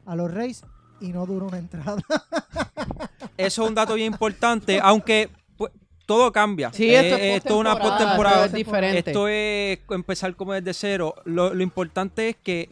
[0.07, 0.63] a los Reyes
[1.01, 1.97] y no duró una entrada.
[3.37, 5.73] Eso es un dato bien importante, aunque pues,
[6.07, 6.73] todo cambia.
[6.73, 8.45] Sí, esto Eh, es esto es una postemporada, postemporada.
[8.47, 9.11] esto es diferente.
[9.11, 11.17] Esto es empezar como desde cero.
[11.25, 12.71] Lo, lo importante es que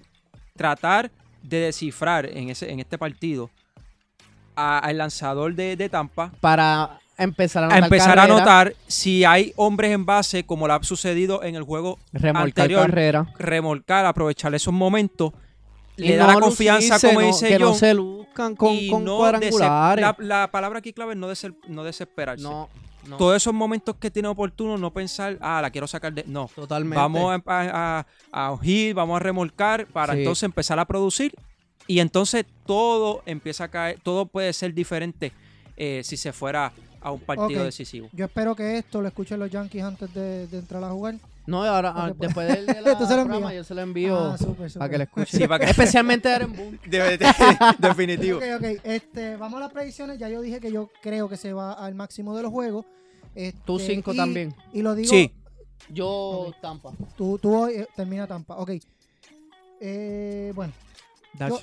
[0.57, 1.11] tratar
[1.43, 3.51] de descifrar en, ese, en este partido
[4.57, 9.25] a- al lanzador de, de Tampa para empezar a a anotar empezar a notar si
[9.25, 13.27] hay hombres en base, como lo ha sucedido en el juego remolcar anterior, carrera.
[13.39, 15.33] remolcar, aprovechar esos momentos,
[15.97, 18.89] Y le da la confianza, lucirse, como no- dice que no se luzcan con, y
[18.89, 20.01] con no cuadrangulares.
[20.01, 21.19] la, la palabra aquí clave es
[21.69, 22.43] no desesperarse.
[22.43, 22.69] no,
[23.07, 26.25] no, Todos esos momentos que tiene oportuno, no pensar, ah, la quiero sacar de.
[26.27, 26.49] No.
[26.55, 26.97] totalmente.
[26.97, 28.07] Vamos a, a, a,
[28.47, 30.21] a ungir, vamos a remolcar para Sí.
[30.21, 31.35] entonces empezar a producir.
[31.89, 35.33] Y entonces todo empieza a caer, todo puede ser diferente
[35.77, 38.09] eh, si se fuera a un partido decisivo.
[38.13, 41.17] Yo espero que esto lo escuchen los Yankees antes de, de entrar a jugar.
[41.47, 44.37] No, ahora, ah, después del de la programa, yo se lo envío Ah,
[44.79, 45.41] para que lo escuchen.
[45.41, 46.79] Sí, para que- Especialmente a Aaron Boone.
[47.79, 48.39] Definitivo.
[48.39, 48.81] Ok, ok.
[48.85, 50.19] Este, vamos a las predicciones.
[50.19, 52.87] Ya yo dije que yo creo que se va al máximo de los juegos.
[53.35, 54.55] Este, Tú cinco y- también.
[54.73, 55.33] Y lo digo, Sí,
[55.91, 56.53] Yo.
[56.61, 56.93] Tampa.
[57.17, 58.57] tú, tú hoy eh, termina Tampa.
[58.57, 58.71] Ok.
[59.81, 60.73] Eh, bueno,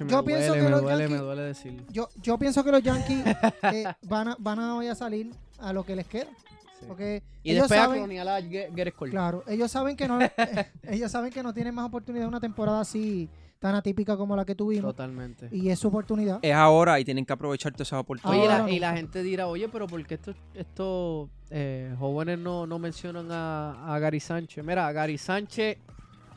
[0.07, 1.83] yo pienso duele, que me los duele, Yankees- me duele decirlo.
[1.89, 3.23] yo, yo pienso que los Yankees
[3.71, 6.27] eh, van, a, van a hoy a salir a lo que les queda.
[6.79, 6.85] Sí.
[6.87, 10.19] Porque Y ellos después saben, a claro, ellos saben que no,
[10.83, 14.45] ellos saben que no tienen más oportunidad de una temporada así tan atípica como la
[14.45, 14.91] que tuvimos.
[14.93, 15.49] Totalmente.
[15.51, 16.39] Y es su oportunidad.
[16.41, 18.41] es ahora y tienen que aprovechar todas esas oportunidades.
[18.41, 22.39] Oye, Ahora la- y la gente dirá, oye, pero ¿por qué estos, estos eh, jóvenes
[22.39, 24.63] no, no mencionan a, a Gary Sánchez?
[24.63, 25.77] Mira, a Gary Sánchez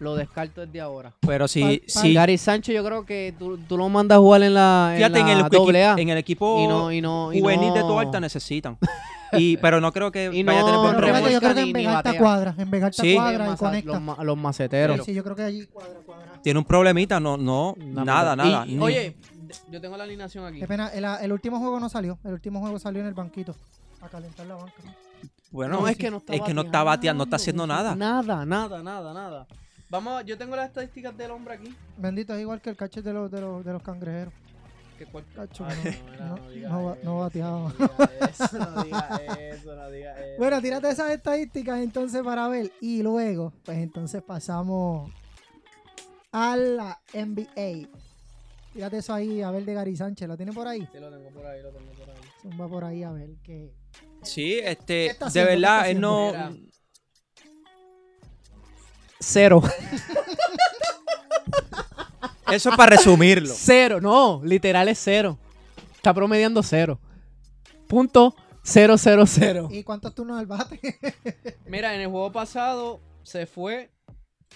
[0.00, 1.14] lo descarto desde ahora.
[1.20, 4.54] Pero si, si Gary Sánchez yo creo que tú, tú lo mandas a jugar en
[4.54, 7.00] la, fíjate, en, en la el, doble A equi- en el equipo y no, y
[7.00, 8.76] no, y juvenil de no- Toalta necesitan.
[9.32, 11.72] Y, pero no creo que Y vaya a tener no buen yo creo que en
[11.72, 12.54] Vegalta cuadra.
[12.58, 13.14] En Vegalta Sí.
[13.14, 13.92] cuadra los, y masa- conecta.
[13.92, 14.98] los ma- los maceteros.
[14.98, 16.32] Sí, sí, yo creo que allí cuadra, cuadra.
[16.42, 18.66] Tiene un problemita, no, no, Una nada, nada.
[18.66, 19.16] Y- ni- oye,
[19.70, 20.60] yo tengo la alineación aquí.
[20.60, 22.18] Qué pena, el, el último juego no salió.
[22.24, 23.54] El último juego salió en el banquito.
[24.00, 24.72] A calentar la banca.
[25.50, 27.94] bueno, no, es que no está es que no está bateando, no está haciendo nada.
[27.94, 29.46] Nada, nada, nada, nada.
[29.90, 31.74] Vamos, yo tengo las estadísticas del hombre aquí.
[31.98, 34.32] Bendito, es igual que el catcher de los, de los, de los cangrejeros.
[34.98, 37.72] Que cual- Cacho, mira, no, no, no eso, no bateaba.
[37.78, 40.38] No digas eso, no digas eso, no digas eso.
[40.38, 42.70] Bueno, tírate esas estadísticas entonces para ver.
[42.80, 45.10] Y luego, pues entonces pasamos
[46.30, 47.88] a la NBA.
[48.72, 50.28] Tírate eso ahí a ver de Gary Sánchez.
[50.28, 50.86] ¿Lo tiene por ahí?
[50.92, 52.16] Sí, lo tengo por ahí, lo tengo por ahí.
[52.42, 53.72] Zumba por ahí a ver qué.
[54.22, 56.32] Sí, ¿Qué este, de verdad, él no.
[59.20, 59.62] Cero.
[62.50, 63.48] Eso es para resumirlo.
[63.56, 65.38] Cero, no, literal es cero.
[65.94, 66.98] Está promediando cero.
[67.86, 69.68] Punto cero, cero, cero.
[69.70, 70.80] ¿Y cuántos turnos al bate?
[71.66, 73.90] Mira, en el juego pasado se fue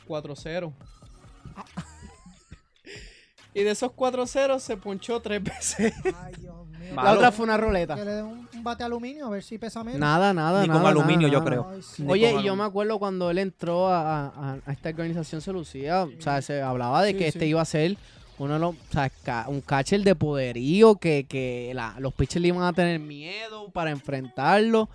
[0.09, 0.73] 4-0.
[3.55, 5.95] y de esos 4-0 se ponchó tres veces.
[6.05, 6.66] Ay, Dios mío.
[6.95, 7.95] La otra fue una roleta.
[7.95, 10.01] Que le den un, un bate aluminio a ver si pesa menos.
[10.01, 11.69] Nada, nada, Ni con aluminio, nada, yo creo.
[11.73, 12.03] Ay, sí.
[12.03, 15.53] Ni Oye, y yo me acuerdo cuando él entró a, a- a esta organización se
[15.53, 17.29] lucía, o sea, se hablaba de Sí, que sí.
[17.29, 17.97] este iba a ser
[18.39, 19.11] uno de los, o sea,
[19.49, 23.91] un catcher de poderío, que, que la- los pitchers le iban a tener miedo para
[23.91, 24.89] enfrentarlo,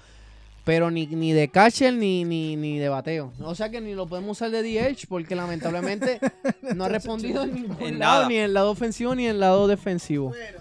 [0.64, 3.34] pero ni, ni de catcher ni, ni, ni de bateo.
[3.44, 6.20] O sea que ni lo podemos usar de DH porque lamentablemente
[6.76, 8.28] no ha respondido en ningún En lado, nada.
[8.30, 10.30] ni en el lado ofensivo ni en el lado defensivo.
[10.30, 10.60] Bueno,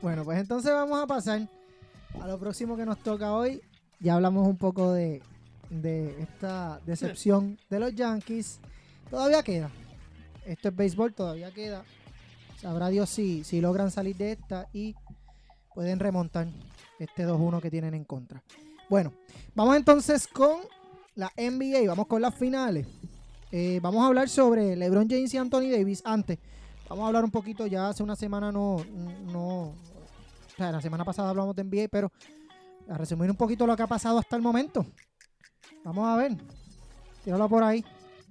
[0.00, 1.48] pues entonces vamos a pasar
[2.20, 3.60] a lo próximo que nos toca hoy.
[4.00, 5.22] Ya hablamos un poco de,
[5.70, 8.60] de esta decepción de los Yankees.
[9.10, 9.70] Todavía queda.
[10.46, 11.84] Esto es béisbol, todavía queda.
[12.60, 14.94] Sabrá Dios si, si logran salir de esta y
[15.74, 16.48] pueden remontar
[16.98, 18.42] este 2-1 que tienen en contra.
[18.88, 19.12] Bueno,
[19.54, 20.60] vamos entonces con
[21.14, 22.86] la NBA, vamos con las finales.
[23.50, 26.02] Eh, vamos a hablar sobre LeBron James y Anthony Davis.
[26.04, 26.38] Antes,
[26.88, 28.76] vamos a hablar un poquito, ya hace una semana no,
[29.32, 29.74] no, o
[30.56, 32.10] sea, la semana pasada hablamos de NBA, pero
[32.88, 34.84] a resumir un poquito lo que ha pasado hasta el momento.
[35.84, 36.32] Vamos a ver,
[37.24, 37.84] tíralo por ahí.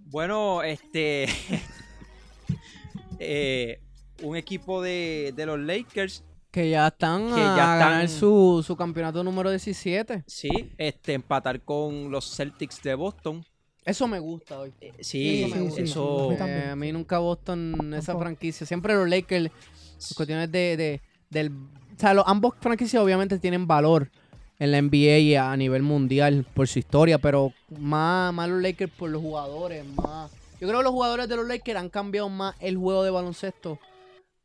[0.10, 1.28] Bueno, este.
[3.20, 3.82] eh,
[4.24, 8.64] un equipo de, de los Lakers, Que ya están Que a ya ganar están- su,
[8.66, 10.24] su campeonato número 17.
[10.28, 13.46] sí, este, empatar con los Celtics de Boston.
[13.88, 14.74] Eso me gusta hoy.
[14.82, 16.30] Eh, sí, Sí, sí, sí, eso.
[16.32, 18.68] a mí Eh, a mí nunca Boston, esa franquicia.
[18.68, 19.44] Siempre los Lakers,
[19.96, 21.52] las cuestiones de, de- del...
[21.52, 24.12] O sea, los, ambos franquicias obviamente tienen valor
[24.60, 28.92] en la NBA y a nivel mundial por su historia, pero más, más los Lakers
[28.92, 30.32] por los jugadores, más...
[30.60, 33.80] Yo creo que los jugadores de los Lakers han cambiado más el juego de baloncesto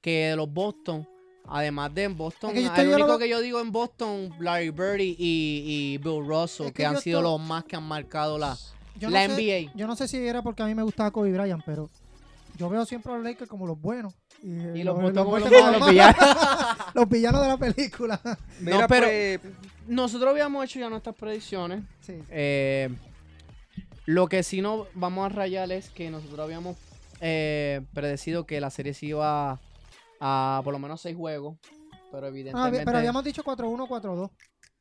[0.00, 1.09] que de los Boston.
[1.48, 4.70] Además de en Boston, Es que el único lo- que yo digo en Boston, Larry
[4.70, 7.83] Bird y, y Bill Russell, Es que, que han sido estoy- los más que han
[7.83, 8.57] marcado la,
[8.98, 9.72] Yo la no sé- NBA.
[9.74, 11.88] Yo no sé si era porque a mí me gustaba Kobe Bryant, pero
[12.59, 14.14] yo veo siempre a los Lakers como los buenos.
[14.42, 16.16] Y, eh, Y los buenos los como los villanos.
[16.94, 18.20] los villanos de la película.
[18.61, 19.40] Mira, No, pero- pues,
[19.87, 21.83] Nosotros habíamos hecho ya nuestras predicciones.
[22.00, 22.14] Sí.
[22.31, 22.88] Eh,
[24.07, 26.76] lo que sí no vamos a rayar es que nosotros habíamos
[27.20, 29.61] eh, predecido que la serie se iba
[30.20, 31.57] a, por lo menos seis juegos.
[32.11, 32.85] Pero Ah, evidentemente.
[32.85, 34.31] pero habíamos dicho 4-1, 4-2.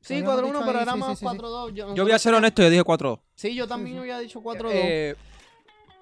[0.02, 1.38] Sí, habíamos 4-1, dicho pero era más sí, sí, sí.
[1.38, 1.74] 4-2.
[1.74, 3.20] Yo, yo voy a ser honesto, yo dije 4-2.
[3.36, 4.00] Sí, yo también Sí, sí.
[4.02, 4.70] había dicho 4-2.
[4.74, 5.16] Eh,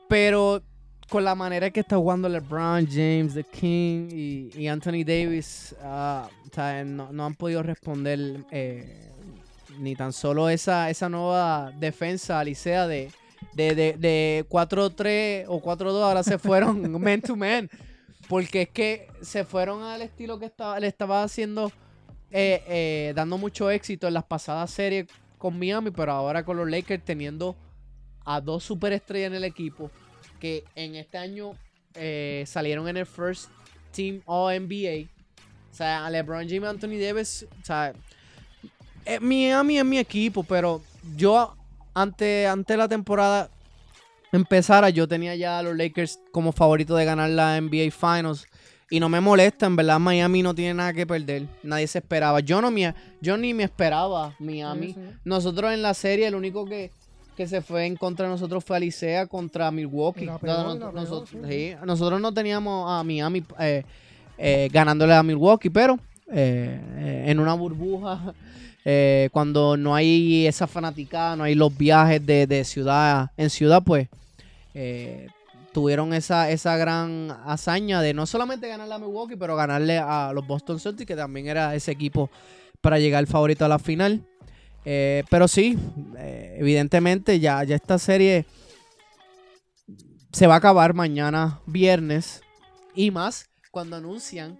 [0.07, 0.61] Pero
[1.09, 6.29] con la manera que está jugando LeBron James, The King y, y Anthony Davis, o
[6.53, 9.11] sea, no, no han podido responder eh,
[9.79, 13.11] ni tan solo esa, esa nueva defensa alicea de,
[13.53, 17.69] de, de, de 4-3 o 4-2, ahora se fueron man to man.
[18.27, 21.71] Porque es que se fueron al estilo que estaba, le estaba haciendo,
[22.31, 26.69] eh, eh, dando mucho éxito en las pasadas series con Miami, pero ahora con los
[26.69, 27.55] Lakers teniendo
[28.25, 29.89] a dos superestrellas en el equipo
[30.39, 31.53] que en este año
[31.95, 33.49] eh, salieron en el First
[33.91, 35.09] Team All NBA.
[35.71, 37.47] O sea, LeBron James Anthony Davis.
[37.61, 37.93] O sea,
[39.21, 40.81] Miami es mi equipo, pero
[41.15, 41.55] yo
[41.93, 43.49] ante, ante la temporada
[44.31, 48.47] empezara, yo tenía ya a los Lakers como favorito de ganar la NBA Finals.
[48.89, 51.45] Y no me molesta, en verdad Miami no tiene nada que perder.
[51.61, 52.39] Nadie se esperaba.
[52.39, 54.87] Yo no me, yo ni me esperaba Miami.
[54.87, 55.01] Sí, sí.
[55.23, 56.91] Nosotros en la serie, el único que,
[57.37, 60.25] que se fue en contra de nosotros fue Alicea contra Milwaukee.
[60.25, 60.39] No,
[60.75, 61.73] no, nosotros, sí.
[61.85, 63.83] nosotros no teníamos a Miami eh,
[64.37, 65.99] eh, ganándole a Milwaukee, pero
[66.31, 68.33] eh, eh, en una burbuja,
[68.85, 73.83] eh, cuando no hay esa fanaticada, no hay los viajes de, de ciudad en ciudad,
[73.83, 74.07] pues
[74.73, 75.27] eh,
[75.79, 80.45] tuvieron esa, esa gran hazaña de no solamente ganarle a Milwaukee, pero ganarle a los
[80.45, 82.29] Boston Celtics, que también era ese equipo
[82.81, 84.25] para llegar favorito a la final.
[84.83, 85.77] Eh, pero sí,
[86.17, 88.45] eh, evidentemente ya, ya esta serie
[90.33, 92.41] se va a acabar mañana viernes
[92.93, 94.57] y más cuando anuncian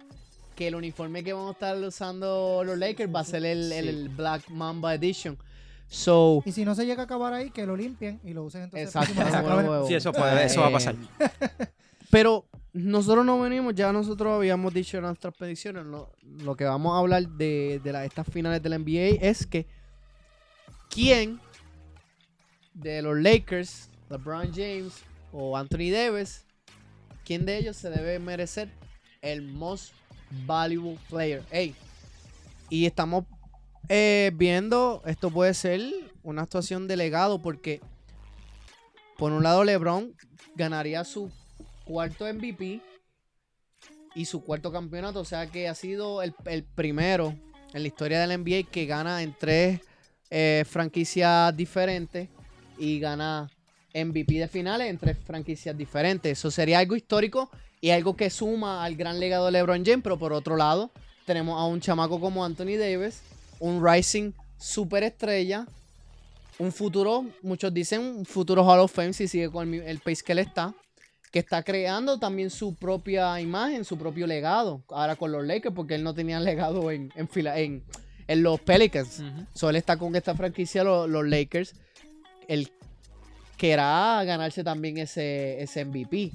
[0.56, 3.88] que el uniforme que van a estar usando los Lakers va a ser el, el-
[3.88, 5.36] el Black Mamba Edition.
[5.92, 8.62] So, Y si no se llega a acabar ahí, que lo limpien y lo usen
[8.62, 8.86] entonces.
[8.94, 9.12] exacto.
[9.44, 9.86] próximo.
[9.88, 10.94] Sí, eso puede- eso va a pasar.
[12.10, 16.94] Pero nosotros no venimos, ya nosotros habíamos dicho en nuestras predicciones, lo, lo que vamos
[16.94, 19.66] a hablar de, de la- estas finales de la NBA es que
[20.88, 21.40] quién
[22.72, 26.44] de los Lakers, LeBron James o Anthony Davis,
[27.24, 28.70] quién de ellos se debe merecer
[29.22, 29.92] el most
[30.46, 31.42] valuable player.
[31.50, 31.74] Ey,
[32.68, 33.24] y estamos
[33.92, 35.80] eh, viendo, esto puede ser
[36.22, 37.80] una actuación de legado porque
[39.18, 40.14] por un lado LeBron
[40.54, 41.28] ganaría su
[41.84, 42.80] cuarto MVP
[44.14, 45.18] y su cuarto campeonato.
[45.18, 47.34] O sea que ha sido el, el primero
[47.74, 49.80] en la historia del NBA que gana en tres
[50.30, 52.28] eh, franquicias diferentes
[52.78, 53.50] y gana
[53.92, 56.30] MVP de finales en tres franquicias diferentes.
[56.30, 60.04] Eso sería algo histórico y algo que suma al gran legado de LeBron James.
[60.04, 60.92] Pero por otro lado,
[61.26, 63.22] tenemos a un chamaco como Anthony Davis,
[63.60, 65.66] un rising superestrella.
[66.58, 70.22] Un futuro, muchos dicen un futuro Hall of Fame si sigue con el, el pace
[70.24, 70.74] que él está
[71.32, 74.82] que está creando también su propia imagen, su propio legado.
[74.88, 77.84] Ahora con los Lakers, porque él no tenía legado en, en, fila- en,
[78.26, 79.20] en los Pelicans.
[79.20, 79.46] Ujú.
[79.54, 81.74] So, él está con esta franquicia, lo- los, Lakers.
[82.48, 82.68] Él
[83.56, 86.32] querrá ganarse también ese, ese MVP.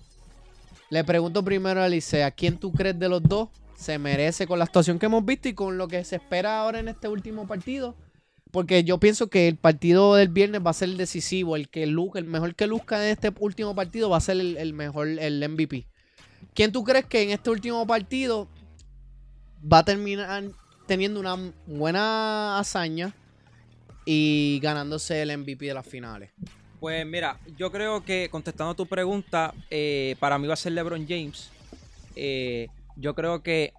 [0.90, 4.66] Le pregunto primero a Alicia, ¿quién tú crees de los dos se merece con la
[4.66, 7.96] actuación que hemos visto y con lo que se espera ahora en este último partido.
[8.52, 11.56] Porque yo pienso que el partido del viernes va a ser el decisivo.
[11.56, 14.58] El que luzca, el mejor que luzca en este último partido va a ser el,
[14.58, 15.88] el mejor, el MVP.
[16.54, 18.48] ¿Quién tú crees que en este último partido
[19.62, 20.44] va a terminar
[20.88, 23.14] teniendo una buena hazaña
[24.06, 26.32] y ganándose el MVP de las finales?
[26.80, 31.06] Pues mira, yo creo que contestando tu pregunta, eh, para mí va a ser LeBron
[31.08, 31.50] James.
[32.16, 33.74] Eh, yo creo que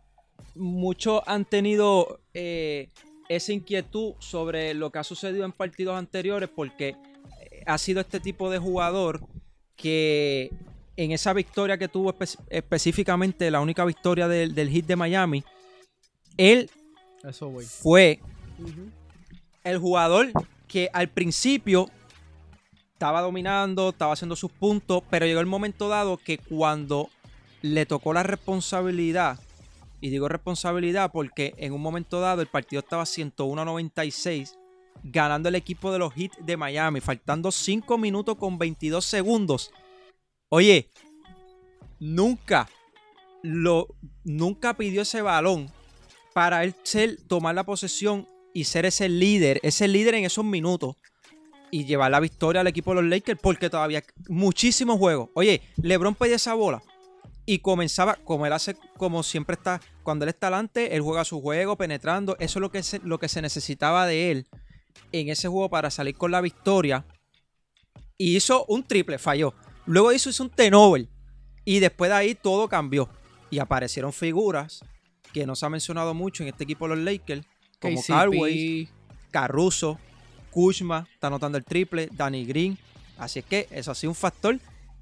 [0.55, 2.89] muchos han tenido eh,
[3.29, 6.89] esa inquietud sobre lo que ha sucedido en partidos anteriores porque
[7.41, 9.21] eh, ha sido este tipo de jugador
[9.77, 10.51] que
[10.97, 15.45] en esa victoria que tuvo espe- específicamente, la única victoria del, del hit de Miami,
[16.37, 16.71] él
[17.23, 18.21] Eso fue
[19.65, 20.31] el jugador
[20.69, 21.91] que al principio
[22.93, 27.11] estaba dominando, estaba haciendo sus puntos, pero llegó el momento dado que cuando
[27.63, 29.39] le tocó la responsabilidad,
[30.01, 34.59] y digo responsabilidad porque en un momento dado el partido estaba 101 a 96,
[35.03, 39.71] ganando el equipo de los Heat de Miami, faltando 5 minutos con 22 segundos.
[40.49, 40.91] Oye,
[41.99, 42.69] nunca
[43.43, 43.89] lo
[44.25, 45.71] nunca pidió ese balón
[46.35, 50.97] para él ser, tomar la posesión y ser ese líder, ese líder en esos minutos
[51.71, 55.31] y llevar la victoria al equipo de los Lakers porque todavía muchísimos juegos.
[55.35, 56.83] Oye, LeBron pedía esa bola
[57.47, 61.41] y comenzaba como él hace, como siempre está, cuando él está adelante, él juega su
[61.41, 62.37] juego penetrando.
[62.41, 64.47] Eso es lo que se, lo que se necesitaba de él
[65.13, 67.07] en ese juego para salir con la victoria.
[68.19, 69.55] Y hizo un triple, falló.
[69.87, 71.09] Luego hizo, hizo un tenover.
[71.65, 73.09] Y después de ahí todo cambió.
[73.49, 74.85] Y aparecieron figuras
[75.33, 77.47] que no se ha mencionado mucho en este equipo de los Lakers,
[77.81, 78.89] como Carway,
[79.31, 79.99] Caruso,
[80.51, 82.77] Kuzma, está anotando el triple, Danny Green.
[83.19, 84.59] Así es que eso ha sido un factor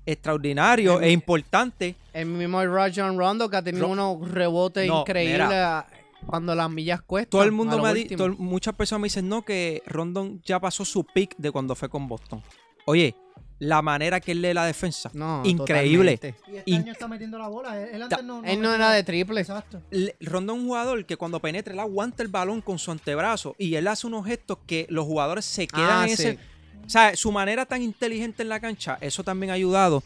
[0.07, 1.97] extraordinario El- e importante.
[2.13, 5.87] El mismo Rajon Rondo que ha tenido Ro- unos rebotes No, increíbles mira.
[6.27, 7.31] cuando las millas cuestan.
[7.31, 10.85] Todo el mundo me ha todo muchas personas me dicen no que Rondon ya pasó
[10.85, 12.43] su pick de cuando fue con Boston.
[12.87, 13.15] Oye,
[13.61, 16.19] la manera que él lee la defensa, No, increíble.
[16.19, 16.53] totalmente.
[16.53, 17.81] Y este Inc- año está metiendo la bola.
[17.81, 19.41] Él, antes no, Él no metía- era de triple.
[19.41, 19.81] Exacto.
[19.91, 23.55] Le- Rondon es un jugador que cuando penetra él aguanta el balón con su antebrazo
[23.59, 26.23] y él hace unos gestos que los jugadores se quedan Ah, en sí.
[26.23, 26.39] ese.
[26.85, 30.03] O sea, su manera tan inteligente en la cancha, eso también ha ayudado.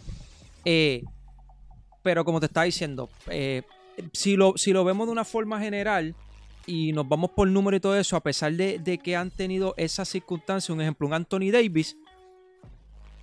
[0.65, 1.03] Eh,
[2.03, 3.63] pero como te estaba diciendo, eh,
[4.13, 6.15] si, lo, si lo vemos de una forma general
[6.67, 9.75] y nos vamos por número y todo eso, a pesar de, de que han tenido
[9.77, 11.97] esas circunstancias, un ejemplo, un Anthony Davis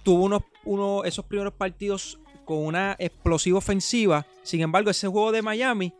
[0.06, 4.26] tuvo unos, uno, esos primeros partidos con una explosiva ofensiva.
[4.44, 5.94] Sin embargo, ese juego de Miami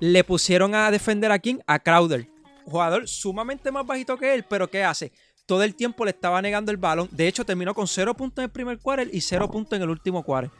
[0.00, 1.62] le pusieron a defender a quién?
[1.66, 2.28] A Crowder.
[2.64, 5.12] Jugador sumamente más bajito que él, pero ¿qué hace?
[5.48, 7.08] Todo el tiempo le estaba negando el balón.
[7.10, 9.88] De hecho, terminó con 0 puntos en el primer quarter y 0 puntos en el
[9.88, 10.50] último quarter.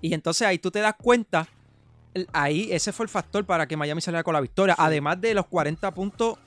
[0.00, 1.48] Y entonces ahí tú te das cuenta,
[2.32, 4.76] ahí ese fue el factor para que Miami saliera con la victoria.
[4.78, 6.38] Además de los 40 puntos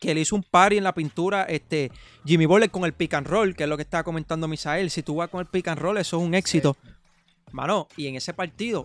[0.00, 1.92] que le hizo un party en la pintura este
[2.26, 4.90] Jimmy Butler con el pick and roll, que es lo que estaba comentando Misael.
[4.90, 6.76] Si tú vas con el pick and roll, eso es un éxito.
[7.52, 8.84] Mano, y en ese partido,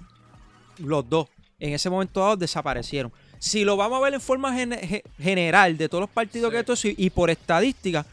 [0.78, 1.28] los dos,
[1.60, 3.12] en ese momento dado, desaparecieron.
[3.40, 6.60] Si lo vamos a ver en forma gene- ge- general de todos los partidos que
[6.60, 8.06] esto y, y por estadística,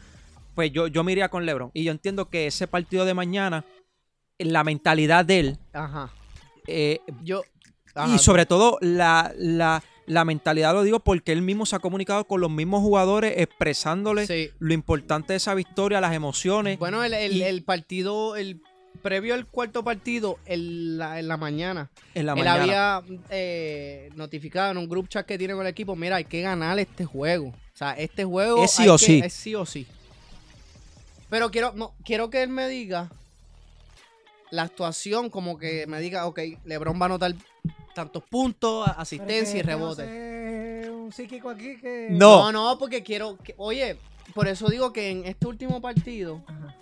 [0.55, 1.69] pues yo, yo me iría con LeBron.
[1.73, 3.65] Y yo entiendo que ese partido de mañana,
[4.39, 6.11] la mentalidad de él, Ajá.
[6.67, 7.43] eh, Yo.
[8.13, 12.25] y sobre todo la, la, la mentalidad lo digo porque él mismo se ha comunicado
[12.25, 14.49] con los mismos jugadores expresándole sí.
[14.59, 16.77] lo importante de esa victoria, las emociones.
[16.79, 18.61] Bueno, el, el- Y- el partido, el
[19.01, 22.61] previo al cuarto partido, el- la- en la mañana, en la él mañana.
[22.97, 26.41] había eh, notificado en un group chat que tiene con el equipo, mira, hay que
[26.41, 27.47] ganar este juego.
[27.49, 29.21] O sea, este juego Es sí hay o que- sí.
[29.23, 29.85] Es sí o sí.
[31.29, 33.09] Pero quiero, no, quiero que él me diga
[34.51, 37.33] la actuación, como que me diga, ok, LeBron va a anotar
[37.93, 40.03] tantos puntos, Pero asistencia y que- que no rebote.
[40.05, 42.07] sé, un psíquico aquí que.
[42.11, 42.51] No.
[42.51, 43.97] No, no, porque quiero, que- oye,
[44.33, 46.75] por eso digo que en este último partido, Ajá.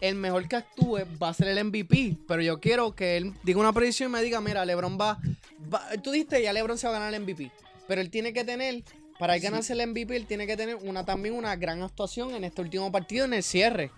[0.00, 2.16] el mejor que actúe va a ser el MVP.
[2.26, 5.18] Pero yo quiero que él diga una predicción y me diga, mira, LeBron va,
[5.72, 7.50] va- Tú dijiste, ya LeBron se va a ganar el MVP.
[7.86, 8.82] Pero él tiene que tener,
[9.18, 12.44] para él ganarse el MVP, él tiene que tener una también una gran actuación en
[12.44, 13.90] este último partido, en el cierre.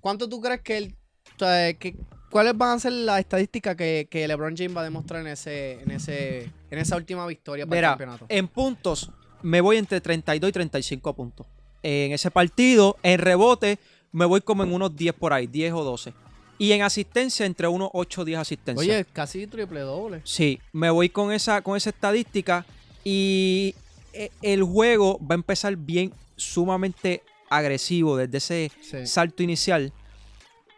[0.00, 0.96] ¿Cuánto tú crees que él...
[1.36, 1.96] o sea, que,
[2.30, 5.80] ¿Cuáles van a ser las estadísticas que, que LeBron James va a demostrar en ese,
[5.82, 8.26] en ese, en esa última victoria para Mira, el campeonato?
[8.28, 9.10] en puntos
[9.42, 11.46] me voy entre 32 y 35 puntos.
[11.82, 13.78] En ese partido, en rebote,
[14.12, 16.12] me voy como en unos 10 por ahí, 10 o 12.
[16.58, 18.86] Y en asistencia, entre unos 8 o 10 asistencias.
[18.86, 20.20] Oye, casi triple doble.
[20.24, 22.66] Sí, me voy con esa, con esa estadística
[23.02, 23.74] y
[24.42, 29.06] el juego va a empezar bien, sumamente agresivo desde ese Sí.
[29.06, 29.92] salto inicial.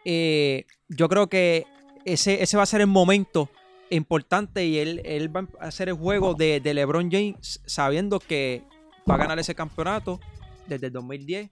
[0.05, 1.65] Eh, yo creo que
[2.05, 3.49] ese, ese va a ser el momento
[3.89, 8.63] importante y él, él va a hacer el juego de, de LeBron James sabiendo que
[9.09, 10.19] va a ganar ese campeonato
[10.67, 11.49] desde el 2010.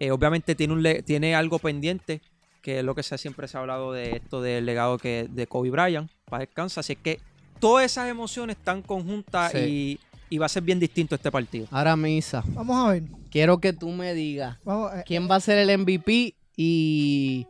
[0.00, 2.20] Eh, obviamente tiene, un le- tiene algo pendiente,
[2.60, 5.46] que es lo que se, siempre se ha hablado de esto del legado que, de
[5.46, 6.80] Kobe Bryant, para descansar.
[6.80, 7.20] Así que
[7.60, 9.98] todas esas emociones están conjuntas y,
[10.32, 11.66] y va a ser bien distinto este partido.
[11.70, 13.02] Ahora, Misa, Vamos a ver.
[13.30, 17.46] quiero que tú me digas Vamos, eh, quién va a ser el MVP y,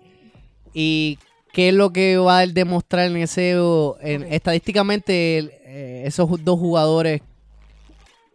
[0.74, 1.18] y
[1.52, 3.52] qué es lo que va a demostrar en ese
[4.00, 7.20] en- estadísticamente el- eh, esos dos jugadores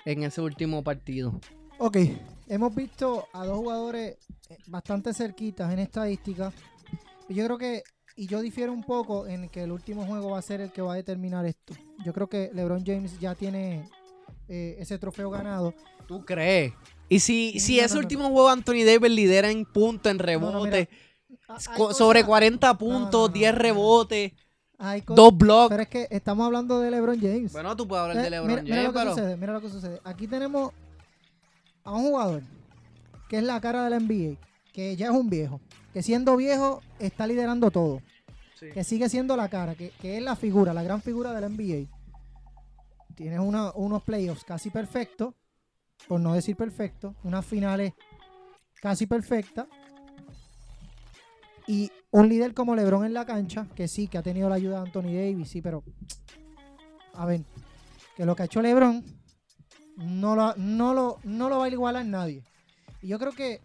[0.05, 1.33] en ese último partido.
[1.79, 1.97] Ok,
[2.47, 4.15] hemos visto a dos jugadores
[4.49, 6.53] eh, bastante cerquitas en estadística.
[7.27, 7.83] Yo creo que,
[8.15, 10.81] y yo difiero un poco en que el último juego va a ser el que
[10.81, 11.73] va a determinar esto.
[12.05, 13.89] Yo creo que LeBron James ya tiene
[14.47, 15.73] eh, ese trofeo ganado.
[16.07, 16.73] ¿Tú crees?
[17.09, 20.89] Y si, si no, ese no, último juego Anthony Davis lidera en punto, en rebote,
[21.93, 23.59] sobre 40 no, no, puntos, no, 10 no.
[23.59, 24.31] rebotes,
[25.07, 25.69] dos blocks.
[25.69, 27.51] Pero es que estamos hablando de LeBron James.
[27.51, 29.53] Bueno, tú puedes hablar Eh, de LeBron mira, mira James, lo que pero sucede, mira
[29.53, 30.01] lo que sucede.
[30.03, 30.71] Aquí tenemos
[31.83, 32.43] a un jugador
[33.29, 34.37] que es la cara de la NBA,
[34.73, 35.61] que ya es un viejo,
[35.93, 38.01] que siendo viejo está liderando todo,
[38.73, 41.49] que sigue siendo la cara, que, que es la figura, la gran figura de la
[41.49, 41.96] NBA.
[43.17, 45.33] Tienes una- unos playoffs casi perfectos,
[46.07, 47.93] por no decir perfectos, unas finales
[48.79, 49.65] casi perfectas.
[51.65, 54.81] Y un líder como LeBron en la cancha, que sí, que ha tenido la ayuda
[54.81, 55.83] de Anthony Davis, sí, pero
[57.15, 57.41] a ver,
[58.15, 59.03] que lo que ha hecho LeBron
[59.95, 62.43] no lo, no lo, no lo va a igualar nadie.
[63.01, 63.61] Y yo creo que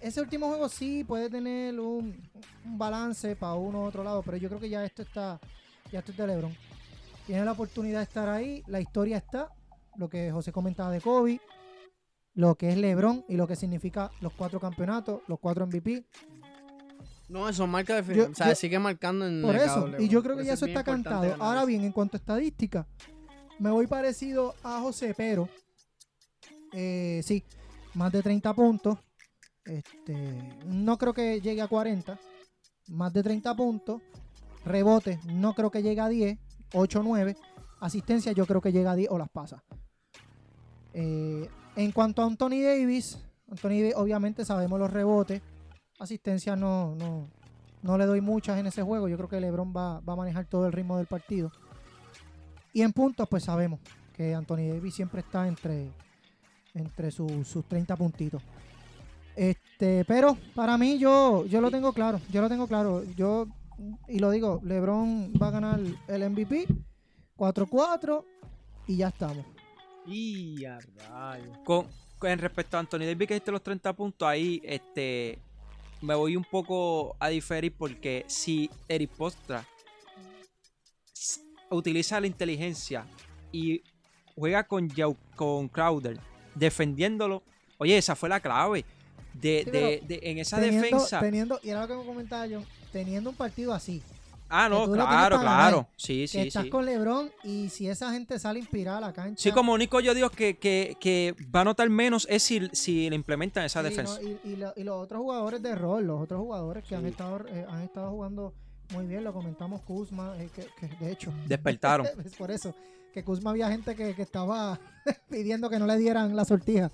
[0.00, 2.16] ese último juego sí puede tener un,
[2.64, 5.40] balance para uno u otro lado, pero yo creo que ya esto está,
[5.90, 6.56] ya esto es de LeBron.
[7.26, 9.50] Tiene la oportunidad de estar ahí, la historia está,
[9.96, 11.40] lo que José comentaba de Kobe,
[12.34, 16.04] lo que es LeBron y lo que significa los cuatro campeonatos, los cuatro MVP.
[17.28, 20.08] no, eso marca de Yo- O sea, yo- sigue marcando en Por el eso, y
[20.08, 21.34] yo creo que ya es eso está cantado.
[21.40, 22.86] Ahora bien, en cuanto a estadística,
[23.58, 25.48] me voy parecido a José, pero
[26.72, 27.42] eh, sí,
[27.94, 28.98] más de 30 puntos.
[29.64, 30.14] Este,
[30.66, 32.16] no creo que llegue a 40,
[32.88, 34.00] más de 30 puntos.
[34.64, 36.38] Rebote, no creo que llegue a 10,
[36.76, 37.36] 8 o 9.
[37.80, 39.62] Asistencia, yo creo que llega a 10 o las pasa.
[40.94, 43.18] Eh, en cuanto a Anthony Davis,
[43.50, 45.42] Anthony Davis, obviamente sabemos los rebotes.
[45.98, 47.28] Asistencia no, no,
[47.82, 49.08] no le doy muchas en ese juego.
[49.08, 51.52] Yo creo que LeBron va, va a manejar todo el ritmo del partido.
[52.72, 53.80] Y en puntos, pues sabemos
[54.14, 55.90] que Anthony Davis siempre está entre,
[56.74, 58.42] entre su- sus 30 puntitos.
[59.34, 62.20] Este, pero para mí yo, yo lo tengo claro.
[62.30, 63.02] Yo lo tengo claro.
[63.16, 63.46] Yo,
[64.08, 66.66] y lo digo, LeBron va a ganar el MVP
[67.36, 68.24] 4-4
[68.86, 69.44] y ya estamos.
[70.06, 70.78] Y a
[71.10, 71.58] rayos.
[71.64, 71.86] Con,
[72.22, 75.38] en respecto a Anthony Davis que hiciste los 30 puntos, ahí este
[76.02, 79.64] me voy un poco a diferir porque si Eric Postra
[81.70, 83.04] utiliza la inteligencia
[83.52, 83.82] y
[84.34, 84.88] juega con,
[85.34, 86.18] con Crowder
[86.54, 87.42] defendiéndolo,
[87.78, 88.84] oye, esa fue la clave.
[89.34, 91.20] De, Sí, de- de- en esa Teniendo, defensa.
[91.20, 92.62] teniendo, y era lo que me comentaba yo,
[92.92, 94.02] teniendo un partido así,
[94.48, 95.88] ah, no, claro, para ganar, claro.
[95.96, 96.70] Sí, que sí, estás sí.
[96.70, 99.42] con LeBron y si esa gente sale inspirada a la cancha.
[99.42, 103.08] Sí, como único yo digo que, que, que va a notar menos es si, si
[103.10, 104.18] le implementan esa Sí, defensa.
[104.22, 107.02] no, y, y lo- y los otros jugadores de rol, los otros jugadores que han
[107.02, 107.08] Sí.
[107.08, 108.54] estado eh, han estado jugando
[108.92, 112.06] muy bien, lo comentamos Kuzma, eh, que, que de hecho Despertaron.
[112.24, 112.74] es por eso
[113.12, 114.78] que Kuzma había gente que, que estaba
[115.28, 116.90] pidiendo que no le dieran la sortija.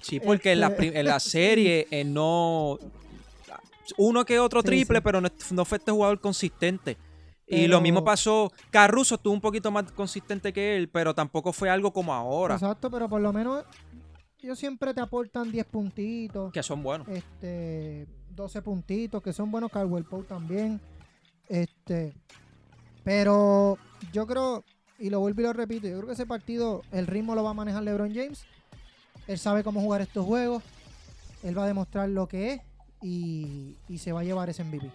[0.00, 2.78] Sí, porque en, la, Este- en la serie eh, no.
[3.96, 5.02] Uno que otro triple, sí.
[5.04, 6.96] pero no, no fue este jugador consistente.
[7.50, 8.52] Y lo mismo pasó.
[8.70, 12.90] Caruso estuvo un poquito más consistente que él, pero tampoco fue algo como ahora, Exacto,
[12.90, 13.64] pero por lo menos
[14.40, 17.08] ellos siempre te aportan 10 puntitos, que son buenos.
[17.08, 20.80] este 12 puntitos, que son buenos Caldwell Pope también.
[21.48, 22.14] Este,
[23.02, 23.76] pero
[24.12, 24.64] yo creo,
[24.98, 27.50] y lo vuelvo y lo repito, yo creo que ese partido, el ritmo lo va
[27.50, 28.44] a manejar LeBron James.
[29.26, 30.62] Él sabe cómo jugar estos juegos.
[31.42, 32.60] Él va a demostrar lo que es
[33.02, 34.86] y, y se va a llevar ese MVP.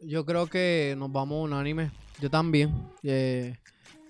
[0.00, 1.90] Yo creo que nos vamos unánime.
[2.20, 2.72] Yo también.
[3.02, 3.56] Eh,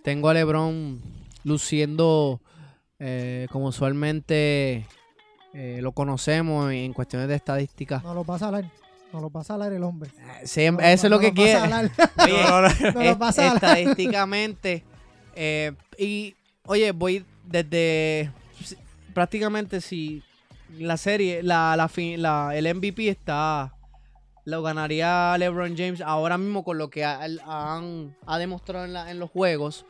[0.03, 1.01] tengo a LeBron
[1.45, 2.41] luciendo
[2.99, 4.87] eh, como usualmente
[5.55, 8.01] eh, lo conocemos en cuestiones de estadística.
[8.05, 8.71] No lo va a salar.
[9.13, 10.11] No lo va a salar el hombre.
[10.45, 11.61] Siempre- No, eso no, es lo no que quiere.
[13.55, 14.85] estadísticamente.
[15.35, 18.31] eh, y, oye, voy desde
[19.13, 20.23] prácticamente si
[20.79, 23.75] la serie, la, la, la- el MVP está,
[24.45, 29.11] lo ganaría LeBron James ahora mismo con lo que ha, han- ha demostrado en, la-
[29.11, 29.85] en los juegos.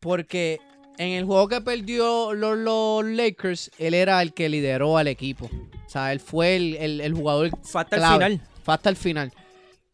[0.00, 0.58] Porque
[0.98, 5.46] en el juego que perdió los, los Lakers, él era el que lideró al equipo.
[5.86, 8.14] O sea, él fue el, el- el jugador Falta el clave.
[8.14, 8.48] final.
[8.64, 9.32] fue hasta el final.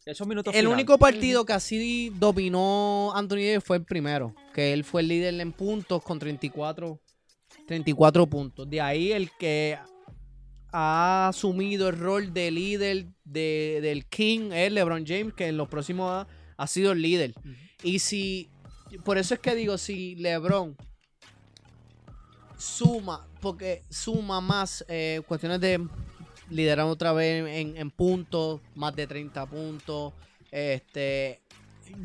[0.05, 4.83] Esos minutos El único partido que así dominó Anthony Davis fue el primero, que él
[4.83, 6.99] fue el líder en puntos con 34,
[7.67, 8.67] 34 puntos.
[8.67, 9.77] De ahí el que
[10.71, 15.67] ha asumido el rol de líder de- del King es LeBron James, que en los
[15.67, 17.33] próximos ha, ha sido el líder.
[17.83, 18.49] Y si,
[19.03, 20.75] por eso es que digo, si LeBron
[22.57, 25.85] suma, porque suma más eh, cuestiones de
[26.49, 30.13] liderar otra vez en, en puntos, más de 30 puntos.
[30.51, 31.39] Este,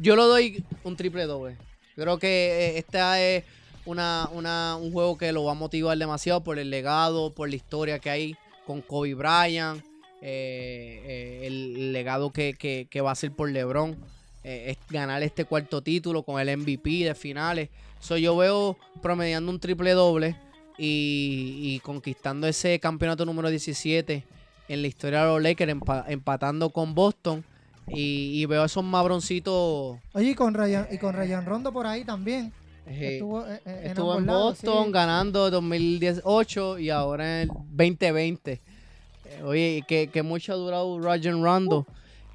[0.01, 1.57] yo lo doy un triple doble.
[1.97, 2.29] Creo que
[2.77, 3.45] eh, esta es
[3.87, 7.57] una, una- un juego que lo va a motivar demasiado por el legado, por la
[7.57, 8.37] historia que hay
[8.67, 9.81] con Kobe Bryant,
[10.23, 13.97] eh, eh, el legado que, que- que va a ser por LeBron.
[14.47, 17.71] eh, es ganar este cuarto título con el MVP de finales.
[17.99, 20.37] So, yo veo promediando un triple doble
[20.77, 24.23] y, conquistando ese campeonato número 17
[24.69, 27.43] en la historia de los Lakers, empa- empatando con Boston.
[27.89, 29.99] Y, y veo esos mabroncitos.
[30.15, 32.53] Oye, y con Ryan, y con Ryan Rondo por ahí también.
[32.87, 34.93] Eh, Estuvo, eh, eh, Estuvo en Boston sí.
[34.93, 38.53] ganando 2018 y ahora en el 2020.
[38.53, 38.61] Eh,
[39.45, 41.87] Oye, que, que mucho ha durado Roger Rondo.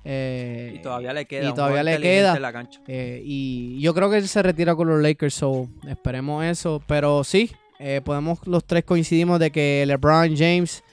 [0.04, 1.50] eh, Y todavía le queda.
[1.50, 2.36] y todavía le queda.
[2.36, 2.80] en la cancha.
[2.88, 6.82] eh, y yo creo que él se retira con los Lakers, so esperemos eso.
[6.88, 10.84] Pero sí, eh, podemos los tres coincidimos de que LeBron James,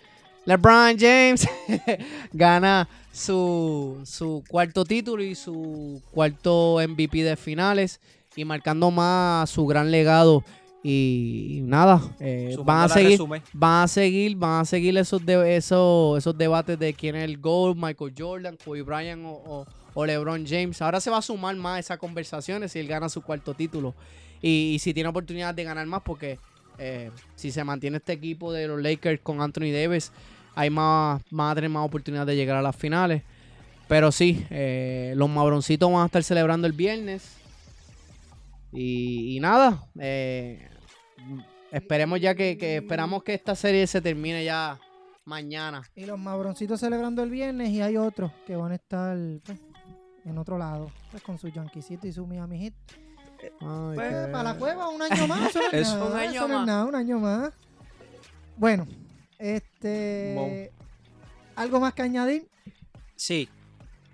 [0.45, 1.49] LeBron James
[2.33, 8.01] gana su, su cuarto título y su cuarto MVP de finales
[8.37, 10.45] y marcando más su gran legado.
[10.83, 13.19] Y, y nada, eh, van a seguir,
[13.53, 17.39] van a seguir, van a seguir esos, de- esos, esos debates de quién es el
[17.39, 20.81] GOAT, Michael Jordan, Kobe Bryant o, o- o LeBron James.
[20.83, 23.95] Ahora se va a sumar más esas conversaciones si él gana su cuarto título.
[24.41, 26.39] Y, y si tiene oportunidad de ganar más, porque
[26.79, 30.13] eh, si se mantiene este equipo de los Lakers con Anthony Davis,
[30.55, 33.23] hay más, más, tener más oportunidad de llegar a las finales.
[33.89, 37.39] Pero sí, eh, los mabroncitos van a estar celebrando el viernes.
[38.73, 40.69] Y, y nada, eh,
[41.71, 44.79] esperemos ya que, que esperamos que esta serie se termine ya
[45.25, 45.83] mañana.
[45.95, 49.59] Y los mabroncitos celebrando el viernes y hay otros que van a estar pues,
[50.25, 52.75] en otro lado, pues, con su Yankeesito y su Miami Heat.
[53.61, 55.49] Ay, Pues, qué- para la cueva, un año más.
[55.51, 55.97] Eso no es Eso.
[55.99, 56.67] nada, Un año eso no es más.
[56.67, 57.53] nada, un año más.
[58.57, 58.87] Bueno,
[59.39, 60.73] este.
[61.55, 62.49] ¿Algo más que añadir?
[63.15, 63.49] Sí.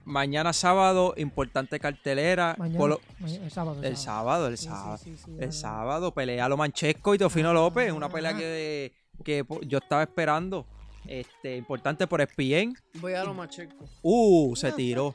[0.04, 2.56] Mañana sábado, importante cartelera.
[2.58, 3.82] Mañana, el sábado.
[3.82, 4.98] el sábado, el Sí, sí, sábado.
[4.98, 7.92] sí, sí, El sábado, pelea lo Manchesco y Teofino López.
[7.92, 8.36] Una pelea Ah.
[8.38, 8.92] que,
[9.24, 10.66] que po- yo estaba esperando.
[11.06, 12.74] Este, importante por ESPN.
[13.00, 13.84] Voy a lo macheco.
[14.02, 15.14] Uh, se tiró.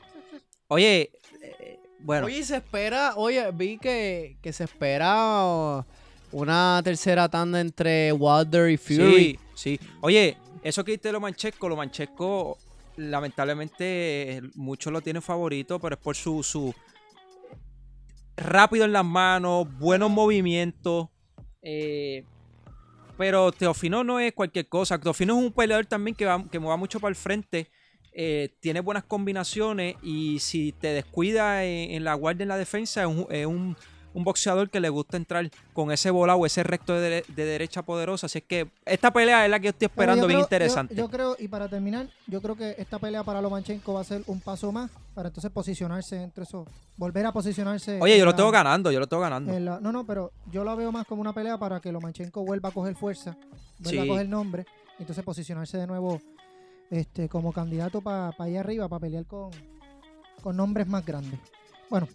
[0.68, 1.10] Oye,
[1.42, 2.26] eh, bueno.
[2.26, 5.84] Oye, se espera, oye, vi que, que se espera
[6.32, 9.38] una tercera tanda entre Wilder y Fury.
[9.54, 9.80] Sí, sí.
[10.02, 12.58] Oye, eso que dijiste lo Manchesco, lo Manchesco,
[12.98, 16.74] lamentablemente, muchos lo tienen favorito, pero es por su, su
[18.36, 21.08] rápido en las manos, buenos movimientos.
[21.62, 22.24] eh,
[23.16, 24.98] pero Teofino no es cualquier cosa.
[25.00, 27.68] Teofino es un peleador también que, va, que va mucho para el frente.
[28.20, 33.46] eh, tiene buenas combinaciones y si te descuida en, la guardia en la defensa, es
[33.46, 33.76] un-
[34.14, 37.82] un boxeador que le gusta entrar con ese volado, ese recto de, dere- de derecha
[37.82, 38.26] poderosa.
[38.26, 40.94] Así es que esta pelea es la que yo estoy esperando, yo bien creo- interesante.
[40.94, 44.04] Yo, yo creo, y para terminar, yo creo que esta pelea para Lomachenko va a
[44.04, 47.98] ser un paso más para entonces posicionarse entre esos, volver a posicionarse.
[48.00, 49.56] Oye, yo lo tengo ganando, yo lo tengo ganando.
[49.58, 52.70] la- no, no, pero yo la veo más como una pelea para que Lomachenko vuelva
[52.70, 53.36] a coger fuerza,
[53.78, 54.08] vuelva Sí.
[54.08, 54.64] a coger nombre,
[54.98, 56.20] y entonces posicionarse de nuevo
[56.90, 59.50] este, como candidato para allá arriba, para pelear con,
[60.42, 61.38] con nombres más grandes.
[61.90, 62.08] Bueno,